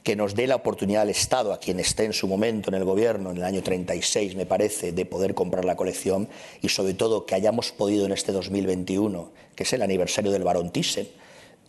[0.07, 2.85] que nos dé la oportunidad al Estado, a quien esté en su momento en el
[2.85, 6.29] gobierno, en el año 36 me parece, de poder comprar la colección
[6.63, 10.71] y sobre todo que hayamos podido en este 2021, que es el aniversario del Barón
[10.71, 11.09] Thyssen,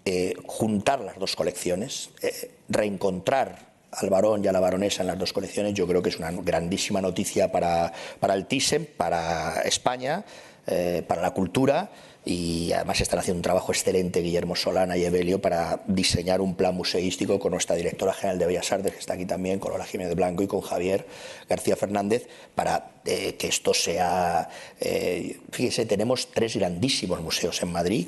[0.06, 5.18] eh, juntar las dos colecciones, eh, reencontrar al varón y a la baronesa en las
[5.18, 10.24] dos colecciones, yo creo que es una grandísima noticia para, para el Thyssen, para España,
[10.68, 11.90] eh, para la cultura
[12.28, 16.76] y además están haciendo un trabajo excelente Guillermo Solana y Evelio para diseñar un plan
[16.76, 20.14] museístico con nuestra directora general de Bellas Artes, que está aquí también, con Lola Jiménez
[20.14, 21.06] Blanco y con Javier
[21.48, 24.50] García Fernández, para eh, que esto sea...
[24.82, 28.08] Eh, fíjese, tenemos tres grandísimos museos en Madrid.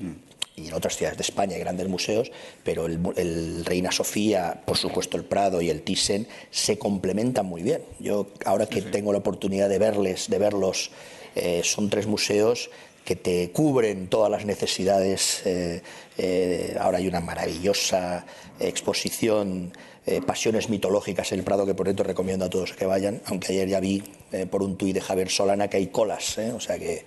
[0.57, 2.29] y en otras ciudades de España hay grandes museos,
[2.65, 7.63] pero el, el, Reina Sofía, por supuesto el Prado y el Thyssen se complementan muy
[7.63, 7.83] bien.
[7.99, 10.91] Yo ahora que tengo la oportunidad de verles, de verlos,
[11.35, 12.69] eh, son tres museos
[13.05, 15.41] que te cubren todas las necesidades.
[15.45, 15.81] Eh,
[16.17, 18.25] eh, ahora hay una maravillosa
[18.59, 19.71] exposición,
[20.05, 23.53] eh, Pasiones mitológicas en el Prado, que por cierto recomiendo a todos que vayan, aunque
[23.53, 24.03] ayer ya vi
[24.49, 27.03] por un tuit de Javier Solana que hay colas, o sea que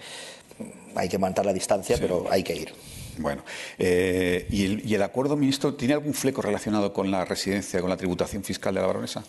[0.58, 2.02] mm, hay que mantener la distancia, sí.
[2.02, 2.72] pero hay que ir.
[3.18, 3.44] Bueno,
[3.78, 7.90] eh, ¿y, el, ¿y el acuerdo, ministro, tiene algún fleco relacionado con la residencia, con
[7.90, 9.22] la tributación fiscal de la baronesa?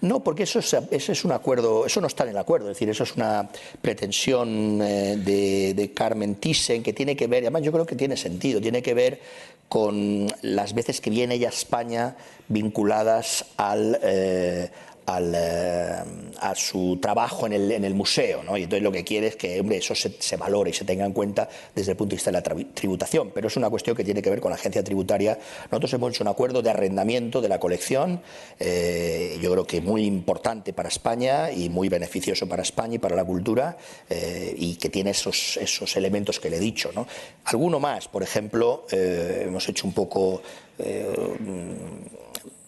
[0.00, 2.76] No, porque eso es, ese es un acuerdo, eso no está en el acuerdo, es
[2.76, 3.48] decir, eso es una
[3.82, 8.16] pretensión eh, de, de, Carmen Thyssen que tiene que ver, además yo creo que tiene
[8.16, 9.20] sentido, tiene que ver
[9.68, 12.16] con las veces que viene ella a España
[12.48, 14.70] vinculadas al, eh,
[15.16, 16.02] eh,
[16.40, 18.42] a su trabajo en el, en el museo.
[18.42, 18.56] ¿no?
[18.56, 21.12] Y entonces lo que quiere es que hombre, eso se, valore y se tenga en
[21.12, 23.30] cuenta desde el punto de vista de la tributación.
[23.34, 25.38] Pero es una cuestión que tiene que ver con la agencia tributaria.
[25.70, 28.20] Nosotros hemos hecho un acuerdo de arrendamiento de la colección,
[28.60, 33.16] eh, yo creo que muy importante para España y muy beneficioso para España y para
[33.16, 33.76] la cultura,
[34.10, 35.58] eh, y que tiene esos,
[35.96, 36.90] elementos que le he dicho.
[36.94, 37.06] ¿no?
[37.44, 40.42] Alguno más, por ejemplo, hemos hecho un poco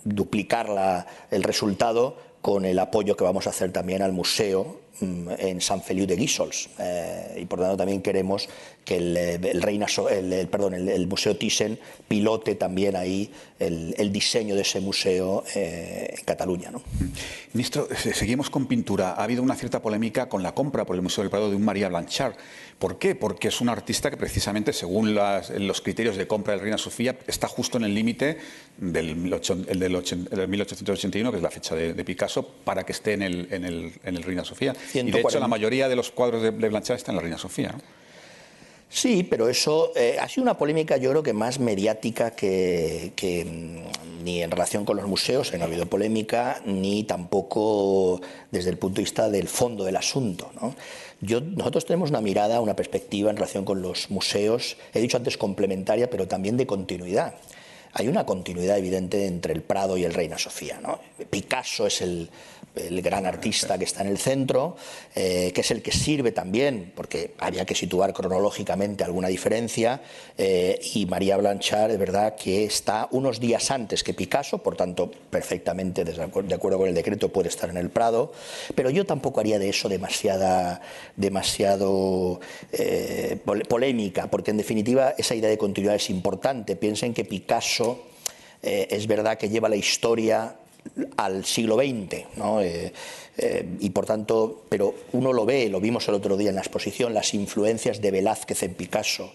[0.05, 5.61] duplicar el resultado con el apoyo que vamos a hacer también al museo mm, en
[5.61, 6.71] San Feliu de Guíxols.
[6.79, 8.49] Eh, y por tanto también queremos
[8.85, 11.79] que el, el, Reina, el, el perdón, el, Museo Thyssen
[12.09, 16.71] pilote también ahí el, diseño de ese museo eh, en Cataluña.
[16.71, 16.83] ¿no?
[17.53, 19.13] Ministro, seguimos con pintura.
[19.13, 21.65] Ha habido una cierta polémica con la compra por el Museo del Prado de un
[21.65, 22.35] María Blanchard.
[22.81, 23.15] ¿Por qué?
[23.15, 27.15] Porque es un artista que precisamente, según las, los criterios de compra del Reina Sofía,
[27.27, 28.39] está justo en el límite
[28.79, 29.79] del, del,
[30.31, 33.67] del, 1881, que es la fecha de, de, Picasso, para que esté en el, en
[33.67, 34.73] el, en el Reina Sofía.
[34.73, 35.11] 140.
[35.11, 37.37] Y de hecho, la mayoría de los cuadros de, de Blanchard están en la Reina
[37.37, 37.69] Sofía.
[37.73, 37.83] ¿no?
[38.93, 43.45] Sí, pero eso eh, ha sido una polémica yo creo que más mediática que, que
[43.45, 48.21] mm, ni en relación con los museos, no ha habido polémica, ni tampoco
[48.51, 50.51] desde el punto de vista del fondo del asunto.
[50.61, 50.75] ¿no?
[51.21, 56.09] Nosotros tenemos una mirada, una perspectiva en relación con los museos, he dicho antes complementaria,
[56.09, 57.35] pero también de continuidad.
[57.93, 60.81] Hay una continuidad evidente entre el Prado y el Reina Sofía.
[60.81, 61.01] ¿no?
[61.29, 62.31] Picasso es el,
[62.75, 64.77] el gran artista que está en el centro,
[65.15, 70.01] eh, que es el que sirve también, porque había que situar cronológicamente alguna diferencia,
[70.39, 75.11] eh, y María Blanchard, de verdad, que está unos días antes que Picasso, por tanto,
[75.31, 78.33] perfectamente de acuerdo con el decreto puede estar en el Prado,
[78.75, 80.81] pero yo tampoco haría de eso demasiada,
[81.17, 82.41] demasiado
[82.73, 86.77] eh, polémica, porque en definitiva esa idea de continuidad es importante.
[86.77, 88.07] Piensen que Picasso
[88.63, 90.60] es verdad que lleva la historia
[91.17, 92.61] al siglo XX, ¿no?
[92.61, 92.93] eh,
[93.37, 96.61] eh, y por tanto, pero uno lo ve, lo vimos el otro día en la
[96.61, 99.33] exposición, las influencias de Velázquez en Picasso,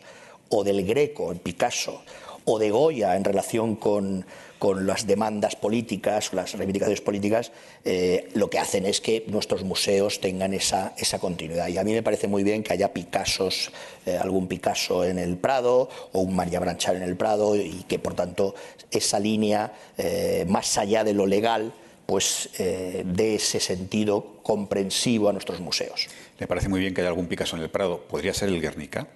[0.50, 2.02] o del Greco en Picasso,
[2.46, 4.26] o de Goya en relación con,
[4.60, 7.52] con las demandas políticas, las reivindicaciones políticas,
[7.84, 11.68] eh, lo que hacen es que nuestros museos tengan esa, esa, continuidad.
[11.68, 13.72] Y a mí me parece muy bien que haya Picassos,
[14.06, 18.00] eh, algún Picasso en el Prado o un María Branchar en el Prado y que,
[18.00, 18.56] por tanto,
[18.92, 21.74] esa línea, eh, más allá de lo legal,
[22.06, 26.08] pues dé ese sentido comprensivo a nuestros museos.
[26.38, 28.02] ¿Le parece muy bien que haya algún Picasso en el Prado?
[28.02, 29.08] ¿Podría ser el Guernica?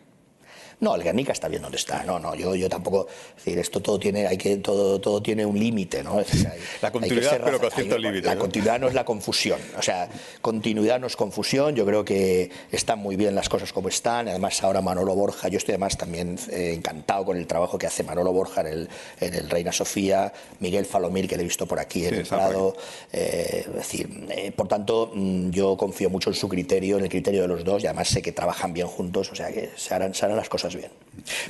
[0.81, 2.03] No, el Guernica está bien donde está.
[2.03, 3.07] No, no, yo, yo tampoco.
[3.37, 6.21] Es decir, esto todo tiene, hay que, todo, todo tiene un límite, ¿no?
[6.21, 8.27] Es decir, hay, la continuidad, pero con cierto límite.
[8.27, 8.41] La ¿no?
[8.41, 9.59] continuidad no es la confusión.
[9.77, 10.07] O sea,
[10.41, 11.75] continuidad no es confusión.
[11.75, 14.29] Yo creo que están muy bien las cosas como están.
[14.29, 18.03] Además, ahora Manolo Borja, yo estoy además también eh, encantado con el trabajo que hace
[18.03, 21.79] Manolo Borja en el, en el Reina Sofía, Miguel Falomir, que le he visto por
[21.79, 22.75] aquí en sí, el Prado.
[23.11, 27.09] Eh, es decir, eh, por tanto, mm, yo confío mucho en su criterio, en el
[27.09, 29.93] criterio de los dos, y además sé que trabajan bien juntos, o sea que se
[29.93, 30.91] harán, se harán las cosas bien.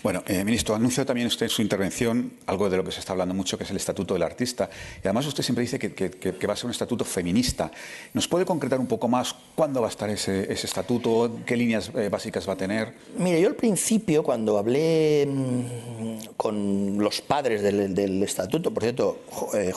[0.03, 3.13] Bueno, eh, ministro, anunció también usted en su intervención algo de lo que se está
[3.13, 4.69] hablando mucho, que es el Estatuto del Artista.
[4.97, 7.71] Y además usted siempre dice que, va a ser un estatuto feminista.
[8.13, 11.39] ¿Nos puede concretar un poco más cuándo va a estar ese, estatuto?
[11.45, 12.93] ¿Qué líneas eh, básicas va a tener?
[13.17, 19.19] Mire, yo al principio, cuando hablé mm, con los padres del, estatuto, por cierto,
[19.53, 19.71] eh,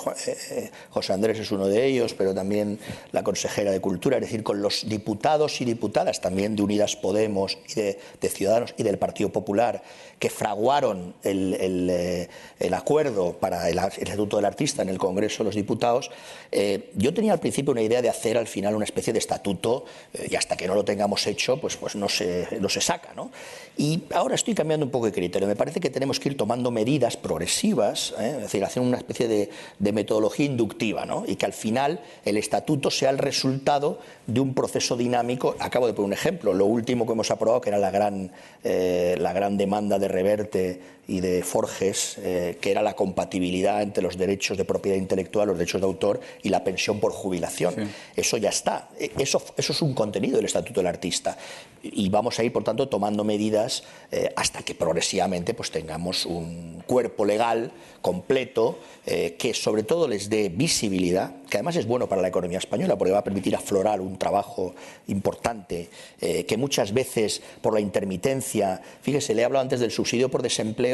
[0.91, 2.79] José Andrés es uno de ellos, pero también
[3.13, 7.59] la consejera de Cultura, es decir, con los diputados y diputadas también de Unidas Podemos
[7.69, 9.83] y de Ciudadanos y del Partido Popular,
[10.19, 12.29] que fraguaron eh,
[12.61, 16.11] el, acuerdo para el, Estatuto del Artista en el Congreso de los Diputados,
[16.51, 19.85] eh, yo tenía al principio una idea de hacer al final una especie de estatuto
[20.15, 23.13] eh, y hasta que no lo tengamos hecho, pues, pues no, se, no se saca.
[23.15, 23.31] ¿no?
[23.77, 25.49] Y ahora estoy cambiando un poco de criterio.
[25.49, 29.93] Me parece que tenemos que ir tomando medidas progresivas, es decir, hacer una especie de,
[29.93, 31.25] metodología inductiva ¿no?
[31.27, 35.57] y que al final el estatuto sea el resultado de un proceso dinámico.
[35.59, 38.31] Acabo de poner un ejemplo, lo último que hemos aprobado, que era la gran,
[38.63, 44.17] la gran demanda de Reverte y de Forges, eh, que era la compatibilidad entre los
[44.17, 47.75] derechos de propiedad intelectual, los derechos de autor y la pensión por jubilación.
[48.15, 48.89] Eso ya está.
[48.99, 51.37] E, eso, eso es un contenido del Estatuto del Artista.
[51.83, 53.83] Y vamos a ir, por tanto, tomando medidas
[54.13, 60.31] eh, hasta que progresivamente pues, tengamos un cuerpo legal completo eh, que sobre todo les
[60.31, 64.01] dé visibilidad, que además es bueno para la economía española porque va a permitir aflorar
[64.01, 64.75] un trabajo
[65.09, 65.89] importante
[66.21, 70.92] que muchas veces por la intermitencia, fíjese, le he hablado antes del subsidio por desempleo,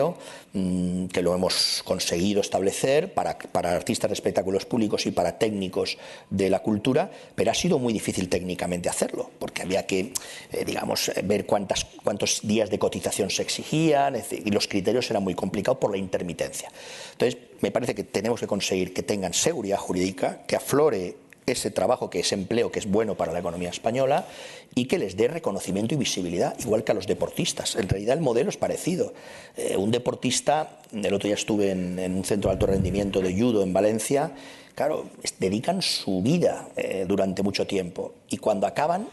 [0.53, 5.99] mm, que lo hemos conseguido establecer para, para, artistas de espectáculos públicos y para técnicos
[6.31, 10.13] de la cultura, pero ha sido muy difícil técnicamente hacerlo, porque había que,
[10.53, 15.23] eh, digamos, eh, ver cuántas, cuántos días de cotización se exigían, y los criterios eran
[15.23, 16.71] muy complicados por la intermitencia.
[17.13, 22.11] Entonces, me parece que tenemos que conseguir que tengan seguridad jurídica, que aflore ese trabajo
[22.11, 24.27] que es empleo, que es bueno para la economía española,
[24.75, 27.77] y que les dé reconocimiento y visibilidad, igual que a los deportistas.
[27.77, 29.13] En realidad el modelo es parecido.
[29.57, 33.63] Eh, un deportista, el otro día estuve en, un centro de alto rendimiento de judo
[33.63, 34.33] en Valencia,
[34.75, 35.07] claro,
[35.39, 39.09] dedican su vida eh, durante mucho tiempo y cuando acaban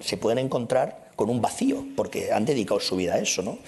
[0.00, 3.58] se pueden encontrar con un vacío, porque han dedicado su vida a eso, ¿no?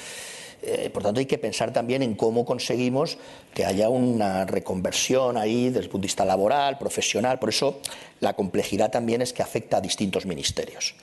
[0.66, 3.18] Eh, por tanto, hay que pensar también en cómo conseguimos
[3.52, 7.38] que haya una reconversión ahí desde el punto de vista laboral, profesional.
[7.38, 7.80] Por eso,
[8.20, 10.94] la complejidad también es que afecta a distintos ministerios.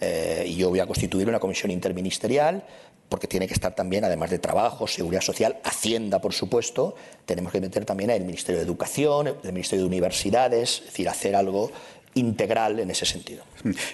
[0.00, 2.64] Eh, y yo voy a constituir una comisión interministerial
[3.08, 7.60] porque tiene que estar también, además de trabajo, seguridad social, Hacienda, por supuesto, tenemos que
[7.60, 11.70] meter también el Ministerio de Educación, el Ministerio de Universidades, es decir, hacer algo
[12.16, 13.44] integral en ese sentido.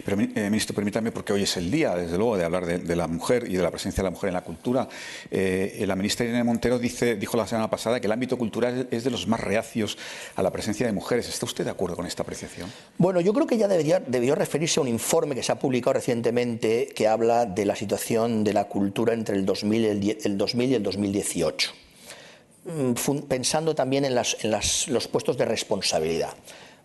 [0.05, 3.09] Pero, eh, ministro, permítame, porque hoy es el día, desde luego, de hablar de, la
[3.09, 4.89] mujer y de la presencia de la mujer en la cultura.
[5.31, 9.05] Eh, la ministra Irene Montero dice, dijo la semana pasada que el ámbito cultural es
[9.05, 9.99] de los más reacios
[10.37, 11.29] a la presencia de mujeres.
[11.29, 12.73] ¿Está usted de acuerdo con esta apreciación?
[12.99, 15.95] Bueno, yo creo que ya debería, debió referirse a un informe que se ha publicado
[15.95, 20.71] recientemente que habla de la situación de la cultura entre el 2000 y el, 2000
[20.71, 21.73] y el 2018
[22.65, 26.35] mm, pensando también en, las, en los puestos de responsabilidad.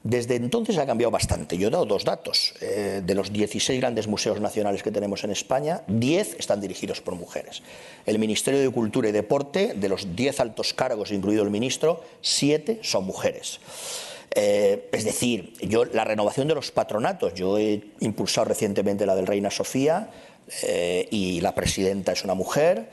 [0.04, 1.58] Desde entonces ha cambiado bastante.
[1.58, 2.54] Yo he dado dos datos.
[2.62, 7.16] Eh, de los 16 grandes museos nacionales que tenemos en España, 10 están dirigidos por
[7.16, 7.62] mujeres.
[8.06, 12.80] El Ministerio de Cultura y Deporte, de los 10 altos cargos, incluido el ministro, 7
[12.84, 13.60] son mujeres.
[14.36, 19.26] Eh, es decir, yo la renovación de los patronatos, yo he impulsado recientemente la del
[19.26, 20.10] Reina Sofía
[20.64, 22.90] eh, y la presidenta es una mujer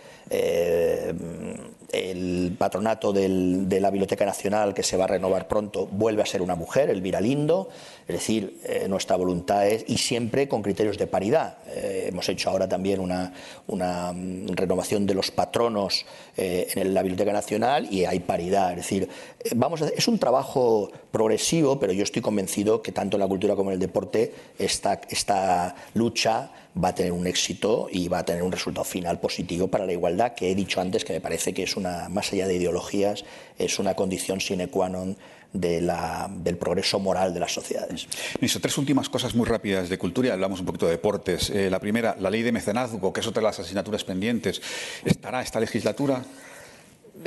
[1.94, 6.42] el patronato de la Biblioteca Nacional, que se va a renovar pronto, vuelve a ser
[6.42, 7.68] una mujer, Elvira Lindo.
[8.06, 11.56] Es decir, eh, nuestra voluntad es, y siempre con criterios de paridad.
[11.68, 13.32] Eh, hemos hecho ahora también una,
[13.66, 16.04] mm, renovación de los patronos
[16.36, 18.72] eh, en la Biblioteca Nacional y hay paridad.
[18.72, 19.08] Es decir,
[19.56, 23.70] vamos es un trabajo progresivo, pero yo estoy convencido que tanto en la cultura como
[23.70, 26.50] en el deporte esta, esta lucha
[26.82, 29.92] va a tener un éxito y va a tener un resultado final positivo para la
[29.92, 33.24] igualdad, que he dicho antes que me parece que es una, más allá de ideologías,
[33.58, 35.16] es una condición sine qua non
[35.54, 38.08] del progreso moral de las sociedades.
[38.40, 41.48] Ministro, tres últimas cosas muy rápidas de cultura y hablamos un poquito de deportes.
[41.50, 44.60] Eh, la primera, la ley de mecenazgo, que es otra de las asignaturas pendientes,
[45.04, 46.22] ¿estará esta legislatura?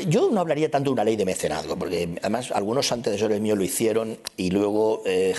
[0.06, 3.64] Yo no hablaría tanto de una ley de mecenazgo, porque además algunos antecesores míos lo
[3.64, 5.34] hicieron y luego eh,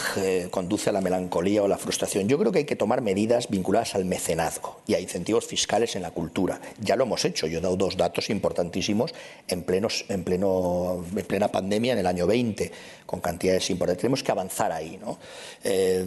[0.50, 2.28] conduce a la melancolía o la frustración.
[2.28, 6.02] Yo creo que hay que tomar medidas vinculadas al mecenazgo y a incentivos fiscales en
[6.02, 6.60] la cultura.
[6.80, 7.46] Ya lo hemos hecho.
[7.46, 9.14] Yo he dado dos datos importantísimos
[9.46, 12.72] en, pleno, en plena pandemia en el año 20,
[13.06, 14.00] con cantidades importantes.
[14.00, 14.98] Tenemos que avanzar ahí.
[15.00, 15.18] ¿no?
[15.62, 16.04] Eh,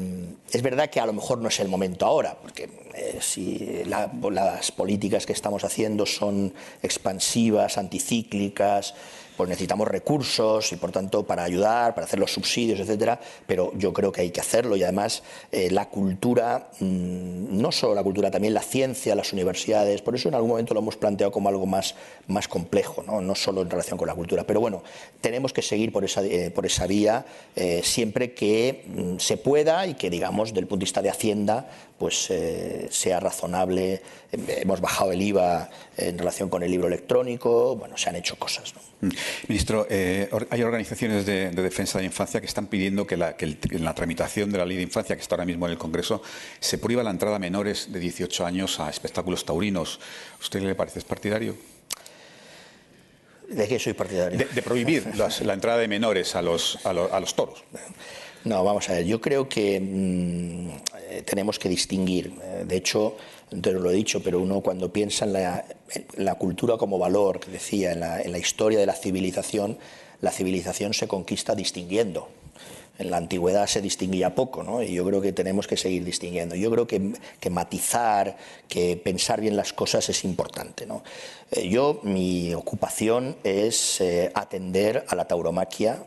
[0.51, 4.71] es verdad que a lo mejor no es el momento ahora, porque eh, si las
[4.71, 8.93] políticas que estamos haciendo son expansivas, anticíclicas,
[9.41, 13.91] pues necesitamos recursos y por tanto para ayudar, para hacer los subsidios, etcétera, pero yo
[13.91, 18.29] creo que hay que hacerlo y además eh, la cultura, mm, no solo la cultura,
[18.29, 21.65] también la ciencia, las universidades, por eso en algún momento lo hemos planteado como algo
[21.65, 21.95] más,
[22.27, 23.19] más complejo, ¿no?
[23.21, 24.43] no solo en relación con la cultura.
[24.43, 24.83] Pero bueno,
[25.21, 27.25] tenemos que seguir por esa, eh, por esa vía
[27.81, 31.67] siempre que mm, se pueda y que, digamos, del punto de vista de Hacienda,
[32.01, 32.33] pues
[32.89, 34.01] sea razonable.
[34.31, 38.73] Hemos bajado el IVA en relación con el libro electrónico, bueno, se han hecho cosas.
[39.01, 39.09] Mm.
[39.47, 43.83] Ministro, hay organizaciones de, defensa de la infancia que están pidiendo que, la, que en
[43.85, 46.23] la tramitación de la ley de infancia, que está ahora mismo en el Congreso,
[46.59, 49.99] se prohíba la entrada a menores de 18 años a espectáculos taurinos.
[50.39, 51.55] ¿Usted le parece partidario?
[53.47, 54.39] ¿De qué soy partidario?
[54.39, 55.05] De, prohibir
[55.43, 57.63] la entrada de menores a los, a, los, toros.
[58.43, 62.33] No, vamos a ver, yo creo que mm, eh, tenemos que distinguir.
[62.41, 63.17] Eh, de hecho,
[63.49, 67.91] te lo he dicho, pero uno cuando piensa en la, cultura como valor, que decía,
[67.91, 69.77] en la, en la historia de la civilización,
[70.21, 72.29] la civilización se conquista distinguiendo
[72.97, 74.83] en la antigüedad se distinguía poco, ¿no?
[74.83, 76.55] y yo creo que tenemos que seguir distinguiendo.
[76.55, 78.37] Yo creo que, matizar,
[78.67, 80.85] que pensar bien las cosas es importante.
[80.85, 81.03] ¿no?
[81.49, 84.03] Eh, yo, mi ocupación es
[84.35, 86.03] atender a la tauromaquia,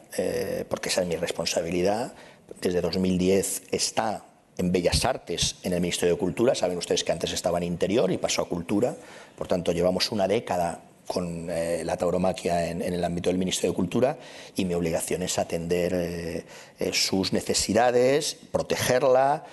[0.68, 2.14] porque esa es mi responsabilidad.
[2.60, 4.24] Desde 2010 está
[4.56, 6.54] en Bellas Artes en el Ministerio de Cultura.
[6.54, 8.94] Saben ustedes que antes estaba en Interior y pasó a Cultura.
[9.36, 13.76] Por tanto, llevamos una década con eh, la tauromaquia en, el ámbito del Ministerio de
[13.76, 14.16] Cultura
[14.56, 16.44] y mi obligación es atender eh,
[16.78, 19.44] eh, sus necesidades, protegerla.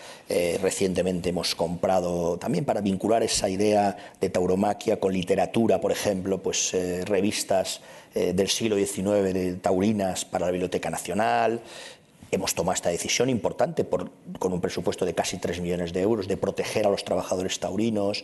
[0.62, 6.72] recientemente hemos comprado, también para vincular esa idea de tauromaquia con literatura, por ejemplo, pues
[7.04, 7.82] revistas
[8.14, 11.60] del siglo XIX de taurinas para la Biblioteca Nacional.
[12.32, 14.10] Hemos tomado esta decisión importante por,
[14.40, 18.24] con un presupuesto de casi 3 millones de euros de proteger a los trabajadores taurinos.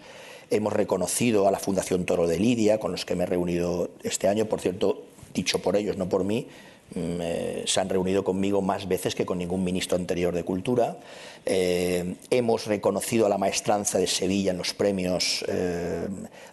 [0.50, 4.30] Hemos reconocido a la Fundación Toro de Lidia, con los que me he reunido este
[4.30, 5.04] año, por cierto,
[5.34, 6.48] dicho por ellos, no por mí,
[6.96, 10.98] mm, eh, se han reunido conmigo más veces que con ningún ministro anterior de Cultura.
[11.46, 16.08] Eh, hemos reconocido a la maestranza de Sevilla en los premios eh,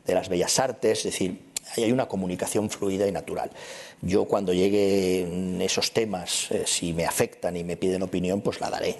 [0.04, 3.50] de las Bellas Artes, es decir, hay una comunicación fluida y natural.
[4.02, 8.96] Yo cuando lleguen esos temas, si me afectan y me piden opinión, pues la daré.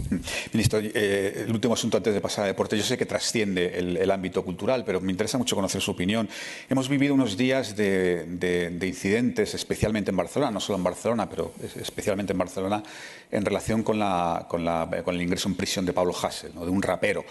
[0.52, 2.76] Ministro, eh, el último asunto antes de pasar a deporte.
[2.76, 6.28] Yo sé que trasciende el, ámbito cultural, pero me interesa mucho conocer su opinión.
[6.68, 12.32] Hemos vivido unos días de, incidentes, especialmente en Barcelona, no solo en Barcelona, pero especialmente
[12.32, 12.82] en Barcelona,
[13.30, 17.24] en relación con, el ingreso en prisión de Pablo Hassel, de un rapero.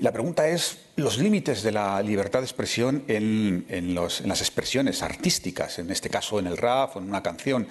[0.00, 5.90] La pregunta es los límites de la libertad de expresión en, las expresiones artísticas, en
[5.90, 7.68] este caso en el rap o en una canción.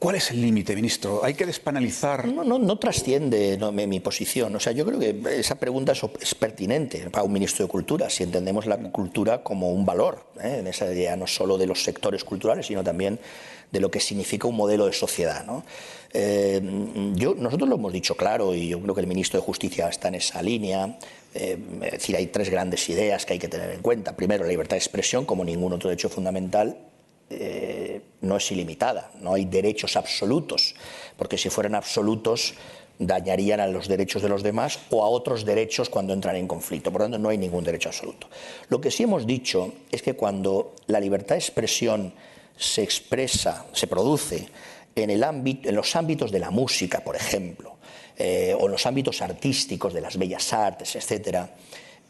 [0.00, 1.24] ¿Cuál es el límite, ministro?
[1.24, 2.26] ¿Hay que despenalizar?
[2.26, 4.56] No, no, no trasciende mi, posición.
[4.56, 8.24] O sea, yo creo que esa pregunta es, pertinente para un ministro de Cultura, si
[8.24, 10.56] entendemos la cultura como un valor, ¿eh?
[10.58, 13.20] en esa idea no solo de los sectores culturales, sino también
[13.70, 15.44] de lo que significa un modelo de sociedad.
[16.12, 16.60] Eh,
[17.14, 20.08] yo, nosotros lo hemos dicho claro y yo creo que el ministro de Justicia está
[20.08, 20.98] en esa línea.
[21.34, 24.16] Eh, es decir, hay tres grandes ideas que hay que tener en cuenta.
[24.16, 26.78] Primero, la libertad de expresión como ningún otro derecho fundamental
[27.28, 30.76] eh, no es ilimitada, no hay derechos absolutos,
[31.16, 32.54] porque si fueran absolutos
[32.98, 36.90] dañarían a los derechos de los demás o a otros derechos cuando entran en conflicto.
[36.90, 38.28] Por lo tanto, no hay ningún derecho absoluto.
[38.68, 42.14] Lo que sí hemos dicho es que cuando la libertad de expresión
[42.56, 44.48] se expresa, se produce
[44.94, 47.76] en, el ámbito, en los ámbitos de la música, por ejemplo,
[48.16, 51.46] eh, o en los ámbitos artísticos de las bellas artes, etc.,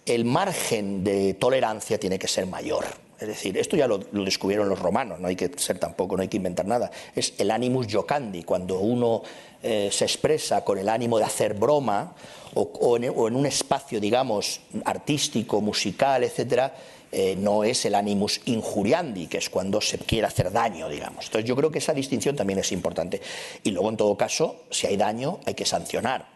[0.05, 2.85] el margen de tolerancia tiene que ser mayor.
[3.19, 6.29] Es decir, esto ya lo, descubrieron los romanos, no hay que ser tampoco, no hay
[6.29, 6.91] que inventar nada.
[7.15, 9.23] Es el animus jocandi, cuando uno
[9.63, 12.15] eh, se expresa con el ánimo de hacer broma
[12.55, 16.75] o, en, un espacio, digamos, artístico, musical, etcétera,
[17.19, 21.25] eh, no es el animus injuriandi, que es cuando se quiere hacer daño, digamos.
[21.25, 23.23] Entonces yo creo que esa distinción también es importante.
[23.63, 26.27] Y luego, en todo caso, si hay daño, hay que sancionar.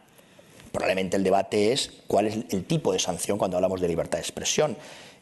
[0.73, 4.23] Probablemente el debate es cuál es el tipo de sanción cuando hablamos de libertad de
[4.23, 4.75] expresión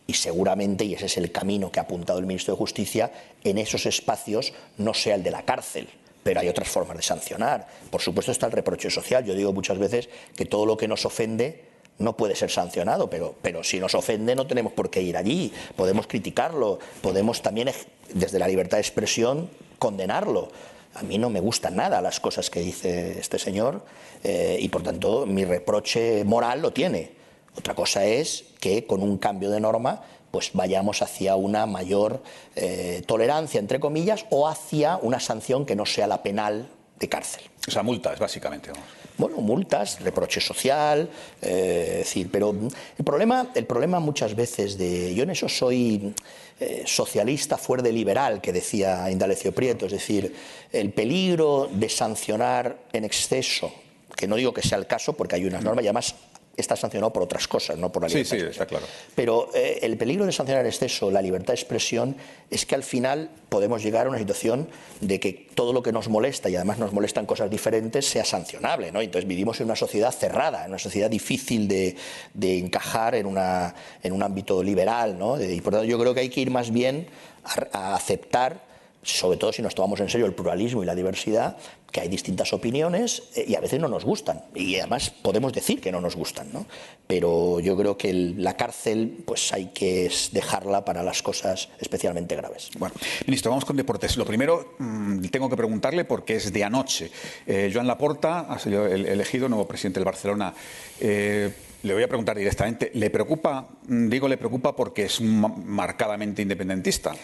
[0.07, 3.11] y seguramente, y ese es el camino que ha apuntado el ministro de Justicia,
[3.43, 5.89] en esos espacios no sea el de la cárcel,
[6.23, 7.67] pero hay otras formas de sancionar.
[7.91, 9.25] Por supuesto está el reproche social.
[9.25, 11.65] Yo digo muchas veces que todo lo que nos ofende
[11.99, 15.53] no puede ser sancionado, pero, pero si nos ofende no tenemos por qué ir allí.
[15.77, 17.71] Podemos criticarlo, podemos también,
[18.13, 20.49] desde la libertad de expresión, condenarlo.
[20.95, 23.85] A mí no me gustan nada las cosas que dice este señor
[24.25, 27.13] eh, y por tanto mi reproche moral lo tiene.
[27.57, 32.23] Otra cosa es que con un cambio de norma pues vayamos hacia una mayor
[32.55, 36.69] eh, tolerancia, entre comillas, o hacia una sanción que no sea la penal
[36.99, 37.43] de cárcel.
[37.67, 38.71] O sea, multas, básicamente.
[38.71, 38.87] Vamos.
[39.19, 41.11] Bueno, multas, reproche social,
[41.43, 42.55] eh, decir, pero
[42.97, 46.15] el problema, el problema muchas veces de, yo en eso soy
[46.61, 50.33] eh, socialista fuerte liberal, que decía Indalecio Prieto, es decir,
[50.73, 53.73] el peligro de sancionar en exceso,
[54.15, 56.15] que no digo que sea el caso porque hay unas normas y además
[56.59, 58.37] está sancionado por otras cosas, no por la libertad.
[58.37, 58.87] Sí, sí, está claro.
[59.15, 62.17] Pero eh, el peligro de sancionar en exceso la libertad de expresión
[62.51, 64.69] es que al final podemos llegar a una situación
[65.01, 68.93] de que todo lo que nos molesta y además nos molestan cosas diferentes sea sancionable,
[68.93, 69.01] ¿no?
[69.01, 71.97] Entonces vivimos en una sociedad cerrada, en una sociedad difícil de,
[72.35, 75.41] de encajar en, una, en un ámbito liberal, ¿no?
[75.43, 77.07] Y por tanto yo creo que hay que ir más bien
[77.45, 78.69] a, a aceptar
[79.03, 81.57] sobre todo si nos tomamos en serio el pluralismo y la diversidad,
[81.91, 84.43] que hay distintas opiniones eh, y a veces no nos gustan.
[84.55, 86.67] Y además podemos decir que no nos gustan, ¿no?
[87.07, 92.71] Pero yo creo que la cárcel pues hay que dejarla para las cosas especialmente graves.
[92.79, 92.95] Bueno,
[93.27, 94.17] ministro, vamos con deportes.
[94.17, 97.11] Lo primero, mmm, tengo que preguntarle porque es de anoche.
[97.47, 100.53] Eh, Joan Laporta ha sido el elegido nuevo presidente del Barcelona.
[101.01, 107.15] Eh, le voy a preguntar directamente, ¿le preocupa, digo le preocupa porque es marcadamente independentista?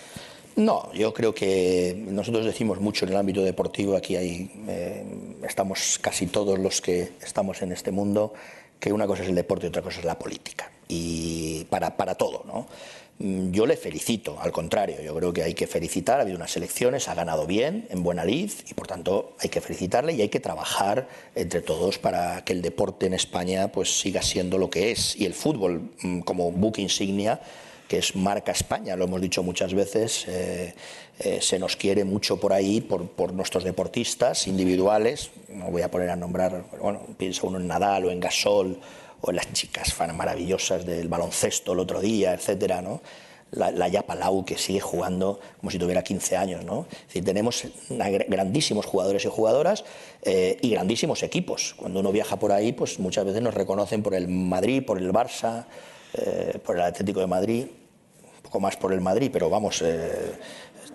[0.57, 5.05] No, yo creo que nosotros decimos mucho en el ámbito deportivo, aquí hay, eh,
[5.43, 8.33] estamos casi todos los que estamos en este mundo,
[8.79, 10.71] que una cosa es el deporte y otra cosa es la política.
[10.87, 12.67] Y para, para todo, ¿no?
[13.19, 17.09] Yo le felicito, al contrario, yo creo que hay que felicitar, ha habido unas elecciones,
[17.09, 20.41] ha ganado bien, en buena lid, y por tanto hay que felicitarle y hay que
[20.41, 25.17] trabajar entre todos para que el deporte en España pues siga siendo lo que es
[25.17, 27.41] y el fútbol mm, como buque insignia
[27.95, 30.75] que es marca España, lo hemos dicho muchas veces, eh,
[31.21, 36.11] eh, se nos quiere mucho por ahí, por, nuestros deportistas individuales, no voy a poner
[36.11, 38.81] a nombrar, bueno, piensa uno en Nadal o en Gasol
[39.21, 43.01] o en las chicas maravillosas del baloncesto el otro día, etcétera, ¿no?
[43.53, 43.89] La, la
[44.45, 46.89] que sigue jugando como si tuviera 15 años, ¿no?
[47.13, 49.85] Tenemos grandísimos jugadores y jugadoras
[50.23, 51.75] eh, y grandísimos equipos.
[51.77, 55.13] Cuando uno viaja por ahí, pues muchas veces nos reconocen por el Madrid, por el
[55.13, 55.67] Barça,
[56.65, 57.67] por el Atlético de Madrid,
[58.61, 60.33] más por el Madrid, pero vamos, eh,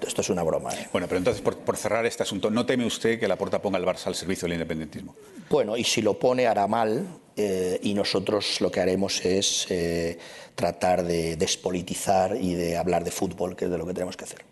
[0.01, 0.73] esto, es una broma.
[0.73, 0.87] ¿eh?
[0.91, 3.77] Bueno, pero entonces, por, por, cerrar este asunto, ¿no teme usted que la Porta ponga
[3.77, 5.15] el Barça al servicio del independentismo?
[5.49, 7.07] Bueno, y si lo pone hará mal,
[7.41, 10.19] eh, y nosotros lo que haremos es eh,
[10.55, 14.25] tratar de despolitizar y de hablar de fútbol, que es de lo que tenemos que
[14.25, 14.43] hacer.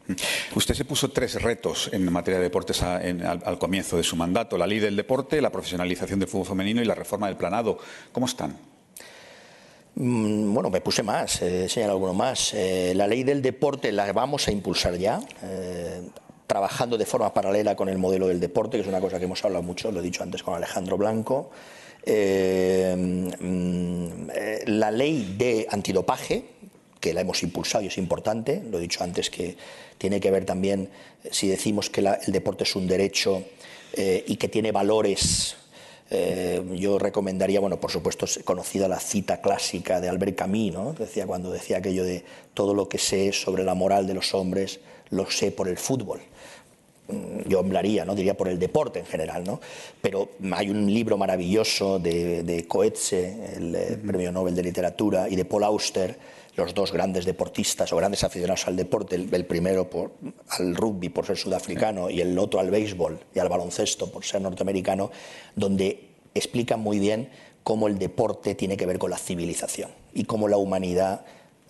[0.55, 4.03] Usted se puso tres retos en materia de deportes a, en, al, al comienzo de
[4.03, 7.35] su mandato, la ley del deporte, la profesionalización del fútbol femenino y la reforma del
[7.35, 7.77] planado.
[8.13, 8.57] ¿Cómo están?
[9.99, 12.53] Mm, bueno, me puse más, eh, alguno más.
[12.53, 16.03] Eh, la ley del deporte la vamos a impulsar ya, eh,
[16.45, 19.43] trabajando de forma paralela con el modelo del deporte, que es una cosa que hemos
[19.43, 21.49] hablado mucho, lo he dicho antes con Alejandro Blanco.
[22.05, 22.95] Eh,
[23.39, 24.27] mm,
[24.67, 26.45] la ley de antidopaje,
[26.99, 29.57] que la hemos impulsado y es importante, lo he dicho antes que
[29.97, 30.89] tiene que ver también,
[31.31, 33.43] si decimos que la, el deporte es un derecho
[33.95, 35.55] y que tiene valores
[36.09, 40.93] eh, yo recomendaría, bueno, por supuesto, es conocida la cita clásica de Albert Camus, ¿no?
[40.93, 44.79] decía, cuando decía aquello de todo lo que sé sobre la moral de los hombres
[45.09, 46.19] lo sé por el fútbol.
[47.09, 48.15] Mm, yo hablaría, ¿no?
[48.15, 49.59] diría por el deporte en general, ¿no?
[50.01, 55.35] pero hay un libro maravilloso de, de Coetze, el eh, Premio Nobel de Literatura, y
[55.35, 56.17] de Paul Auster,
[56.57, 59.87] los dos grandes deportistas o grandes aficionados al deporte, el, primero
[60.49, 64.41] al rugby por ser sudafricano y el otro al béisbol y al baloncesto por ser
[64.41, 65.11] norteamericano,
[65.55, 67.29] donde explican muy bien
[67.63, 71.25] cómo el deporte tiene que ver con la civilización y cómo la humanidad,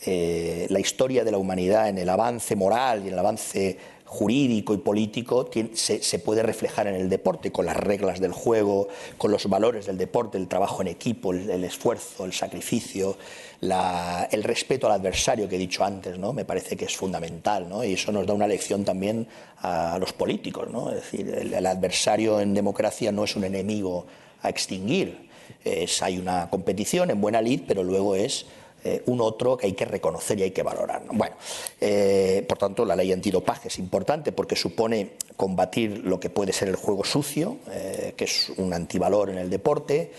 [0.06, 3.78] eh, la historia de la humanidad en el avance moral y en el avance
[4.08, 8.88] jurídico y político se, puede reflejar en el deporte, con las reglas del juego,
[9.18, 13.18] con los valores del deporte, el trabajo en equipo, el, esfuerzo, el sacrificio,
[13.62, 16.32] el respeto al adversario que he dicho antes, ¿no?
[16.32, 17.84] me parece que es fundamental ¿no?
[17.84, 19.28] y eso nos da una lección también
[19.62, 20.70] a los políticos.
[20.72, 20.90] ¿no?
[20.90, 24.06] Es decir, el, el adversario en democracia no es un enemigo
[24.42, 25.28] a extinguir.
[25.66, 28.46] Es, hay una competición en buena lid, pero luego es
[28.84, 31.04] eh, un otro que hay que reconocer y hay que valorar.
[31.06, 31.14] ¿no?
[31.14, 31.36] Bueno,
[31.82, 36.70] eh, por tanto, la ley antidopaje es importante porque supone combatir lo que puede ser
[36.70, 40.12] el juego sucio, eh, que es un antivalor en el deporte.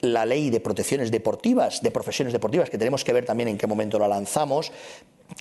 [0.00, 3.66] La ley de protecciones deportivas, de profesiones deportivas, que tenemos que ver también en qué
[3.66, 4.70] momento la lanzamos,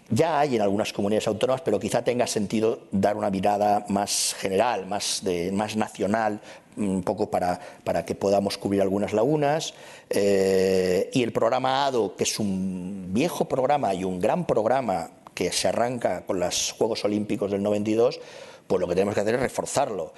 [0.10, 4.86] ya hay en algunas comunidades autónomas, pero quizá tenga sentido dar una mirada más general,
[4.88, 6.41] más, de, más nacional,
[6.78, 9.73] un poco para, para que podamos cubrir algunas lagunas.
[10.09, 15.51] Eh, y el programa ADO, que es un viejo programa y un gran programa que
[15.51, 18.19] se arranca con los Juegos Olímpicos del 92,
[18.65, 20.13] pues lo que tenemos que hacer es reforzarlo.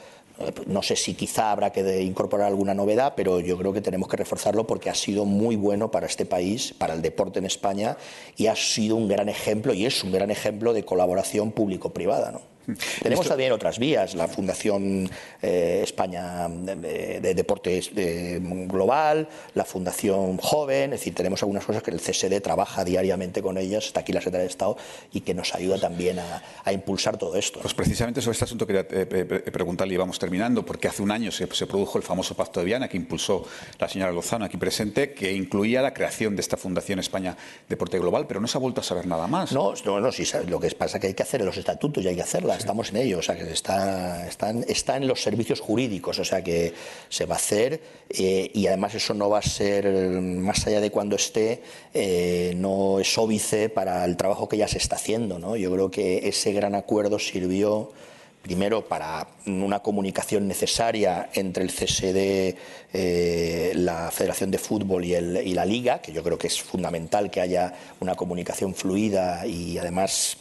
[0.67, 4.15] No sé si quizá habrá que incorporar alguna novedad, pero yo creo que tenemos que
[4.15, 7.97] reforzarlo porque ha sido muy bueno para este país, para el deporte en España,
[8.37, 12.31] y ha sido un gran ejemplo, y es un gran ejemplo de colaboración público-privada.
[12.31, 12.41] ¿no?
[13.01, 15.09] Tenemos también otras vías, la Fundación
[15.41, 21.99] eh, España de, Deportes Global, la Fundación Joven, es decir, tenemos algunas cosas que el
[21.99, 24.77] CSD trabaja diariamente con ellas, está aquí la Secretaría de Estado,
[25.11, 27.59] y que nos ayuda también a, impulsar todo esto.
[27.61, 31.47] Pues precisamente sobre este asunto quería preguntarle, y vamos terminando, porque hace un año se,
[31.51, 33.43] se produjo el famoso Pacto de Viana que impulsó
[33.79, 37.35] la señora Lozano aquí presente, que incluía la creación de esta Fundación España
[37.67, 39.51] Deporte Global, pero no se ha vuelto a saber nada más.
[39.51, 42.07] No, no, no sí, lo que pasa es que hay que hacer los estatutos y
[42.07, 46.19] hay que hacerla, estamos en ello, o sea que está, está, en los servicios jurídicos,
[46.19, 46.73] o sea que
[47.09, 50.91] se va a hacer eh, y además eso no va a ser, más allá de
[50.91, 51.61] cuando esté,
[51.93, 55.39] eh, no es óbice para el trabajo que ya se está haciendo.
[55.39, 55.55] ¿no?
[55.55, 57.91] Yo creo que ese gran acuerdo sirvió
[58.41, 62.55] primero para una comunicación necesaria entre el CSD,
[62.93, 67.29] eh, la Federación de Fútbol y, y, la Liga, que yo creo que es fundamental
[67.29, 70.37] que haya una comunicación fluida y además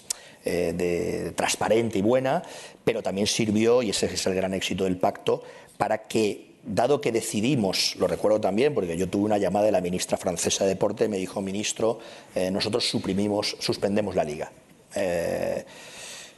[0.48, 2.42] eh, de, transparente y buena,
[2.84, 5.42] pero también sirvió, y ese es el gran éxito del pacto,
[5.76, 9.80] para que dado que decidimos, lo recuerdo también, porque yo tuve una llamada de la
[9.80, 11.98] ministra francesa de Deporte, me dijo, ministro,
[12.34, 14.50] eh, nosotros suprimimos, suspendemos la liga.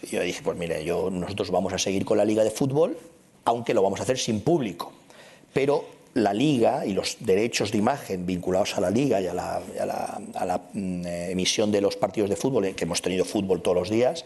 [0.03, 2.99] Y yo dije, pues mire, yo, nosotros vamos a seguir con la liga de fútbol,
[3.45, 4.93] aunque lo vamos a hacer sin público.
[5.53, 5.85] Pero
[6.15, 11.07] la liga y los derechos de imagen vinculados a la liga y a la, mm,
[11.07, 14.25] eh, emisión de los partidos de fútbol, eh, que hemos tenido fútbol todos los días,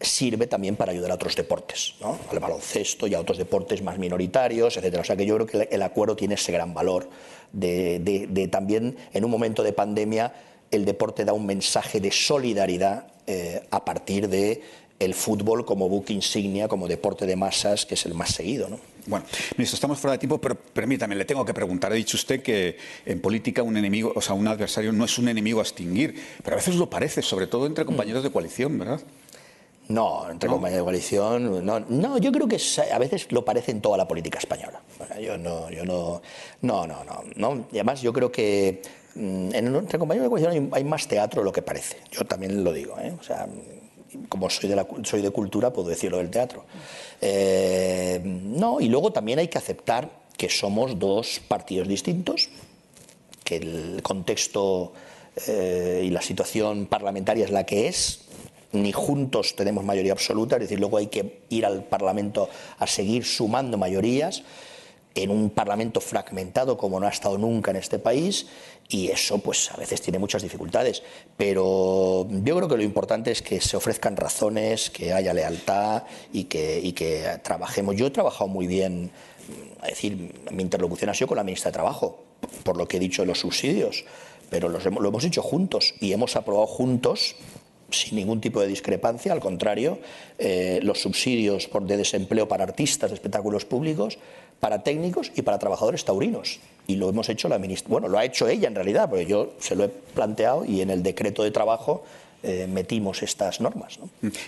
[0.00, 2.18] sirve también para ayudar a otros deportes, ¿no?
[2.30, 4.98] al baloncesto y a otros deportes más minoritarios, etc.
[5.00, 7.08] O sea que yo creo que el acuerdo tiene ese gran valor
[7.52, 10.32] de, también en un momento de pandemia
[10.70, 14.62] el deporte da un mensaje de solidaridad eh, a partir de
[14.98, 18.68] el fútbol como buque insignia, como deporte de masas, que es el más seguido.
[18.68, 18.78] ¿no?
[19.06, 19.24] Bueno,
[19.56, 21.92] ministro, estamos fuera de tiempo, pero permítame, le tengo que preguntar.
[21.92, 25.28] Ha dicho usted que en política un enemigo, o sea, un adversario no es un
[25.28, 29.00] enemigo a extinguir, pero a veces lo parece, sobre todo entre compañeros de coalición, ¿verdad?
[29.88, 32.60] No, entre compañeros de coalición, no, no, yo creo que
[32.92, 34.80] a veces lo parece en toda la política española.
[35.22, 36.20] Yo no, yo no,
[36.62, 37.66] no, no, no, no.
[37.70, 38.82] Y además yo creo que
[39.14, 41.98] mm, entre compañeros de coalición hay, hay, más teatro de lo que parece.
[42.10, 43.14] Yo también lo digo, ¿eh?
[43.20, 43.46] O sea,
[44.28, 46.64] como soy de, soy de cultura, puedo decirlo del teatro.
[47.20, 52.48] Eh, no, y luego también hay que aceptar que somos dos partidos distintos,
[53.44, 54.92] que el contexto
[55.46, 58.20] eh, y la situación parlamentaria es la que es,
[58.72, 62.48] ni juntos tenemos mayoría absoluta, es decir, luego hay que ir al Parlamento
[62.78, 64.42] a seguir sumando mayorías
[65.16, 68.46] en un Parlamento fragmentado como no ha estado nunca en este país
[68.88, 71.02] y eso pues a veces tiene muchas dificultades.
[71.36, 76.44] Pero yo creo que lo importante es que se ofrezcan razones, que haya lealtad y
[76.44, 77.96] que, trabajemos.
[77.96, 79.10] Yo he trabajado muy bien,
[79.82, 82.22] es decir, mi interlocución ha sido con la ministra de Trabajo,
[82.62, 84.04] por lo que he dicho de los subsidios,
[84.50, 87.36] pero lo hemos hecho juntos y hemos aprobado juntos
[88.00, 89.98] sin ningún tipo de discrepancia, al contrario,
[90.38, 94.18] eh, los subsidios por de desempleo para artistas de espectáculos públicos
[94.60, 96.60] para técnicos y para trabajadores taurinos.
[96.86, 97.90] Y lo hemos hecho la ministra.
[97.90, 100.90] Bueno, lo ha hecho ella en realidad, porque yo se lo he planteado y en
[100.90, 102.04] el decreto de trabajo
[102.42, 103.98] eh, metimos estas normas.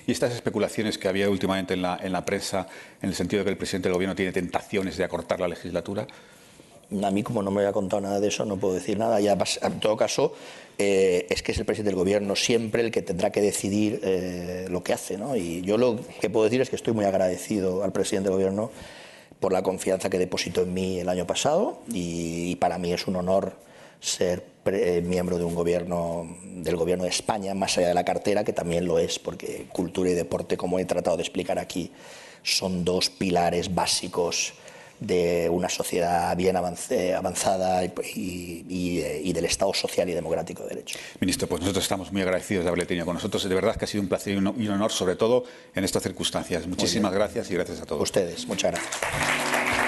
[0.07, 2.69] Y estas especulaciones que había últimamente en la, en la prensa,
[3.03, 6.07] en el sentido de que el presidente del Gobierno tiene tentaciones de acortar la legislatura.
[6.91, 9.21] A mí, como no me había contado nada de eso, no puedo decir nada.
[9.21, 10.33] Ya, en todo caso,
[10.79, 14.69] eh, es que es el presidente del Gobierno siempre el que tendrá que decidir eh,
[14.71, 15.19] lo que hace.
[15.19, 15.37] ¿no?
[15.37, 18.71] Y yo lo que puedo decir es que estoy muy agradecido al presidente del Gobierno
[19.39, 23.17] por la confianza que depositó en mí el año pasado y, para mí es un
[23.17, 23.53] honor
[24.01, 24.45] ser
[25.03, 28.85] miembro de un gobierno del gobierno de España más allá de la cartera que también
[28.85, 31.91] lo es porque cultura y deporte como he tratado de explicar aquí
[32.43, 34.53] son dos pilares básicos
[35.01, 40.99] de una sociedad bien avanzada y, del Estado social y democrático de derecho.
[41.21, 43.49] Ministro, pues nosotros estamos muy agradecidos de haberle tenido con nosotros.
[43.49, 45.45] De verdad que ha sido un placer y un honor, sobre todo
[45.75, 46.67] en estas circunstancias.
[46.67, 48.03] Muchísimas gracias y gracias a todos.
[48.03, 49.88] Ustedes, muchas gracias.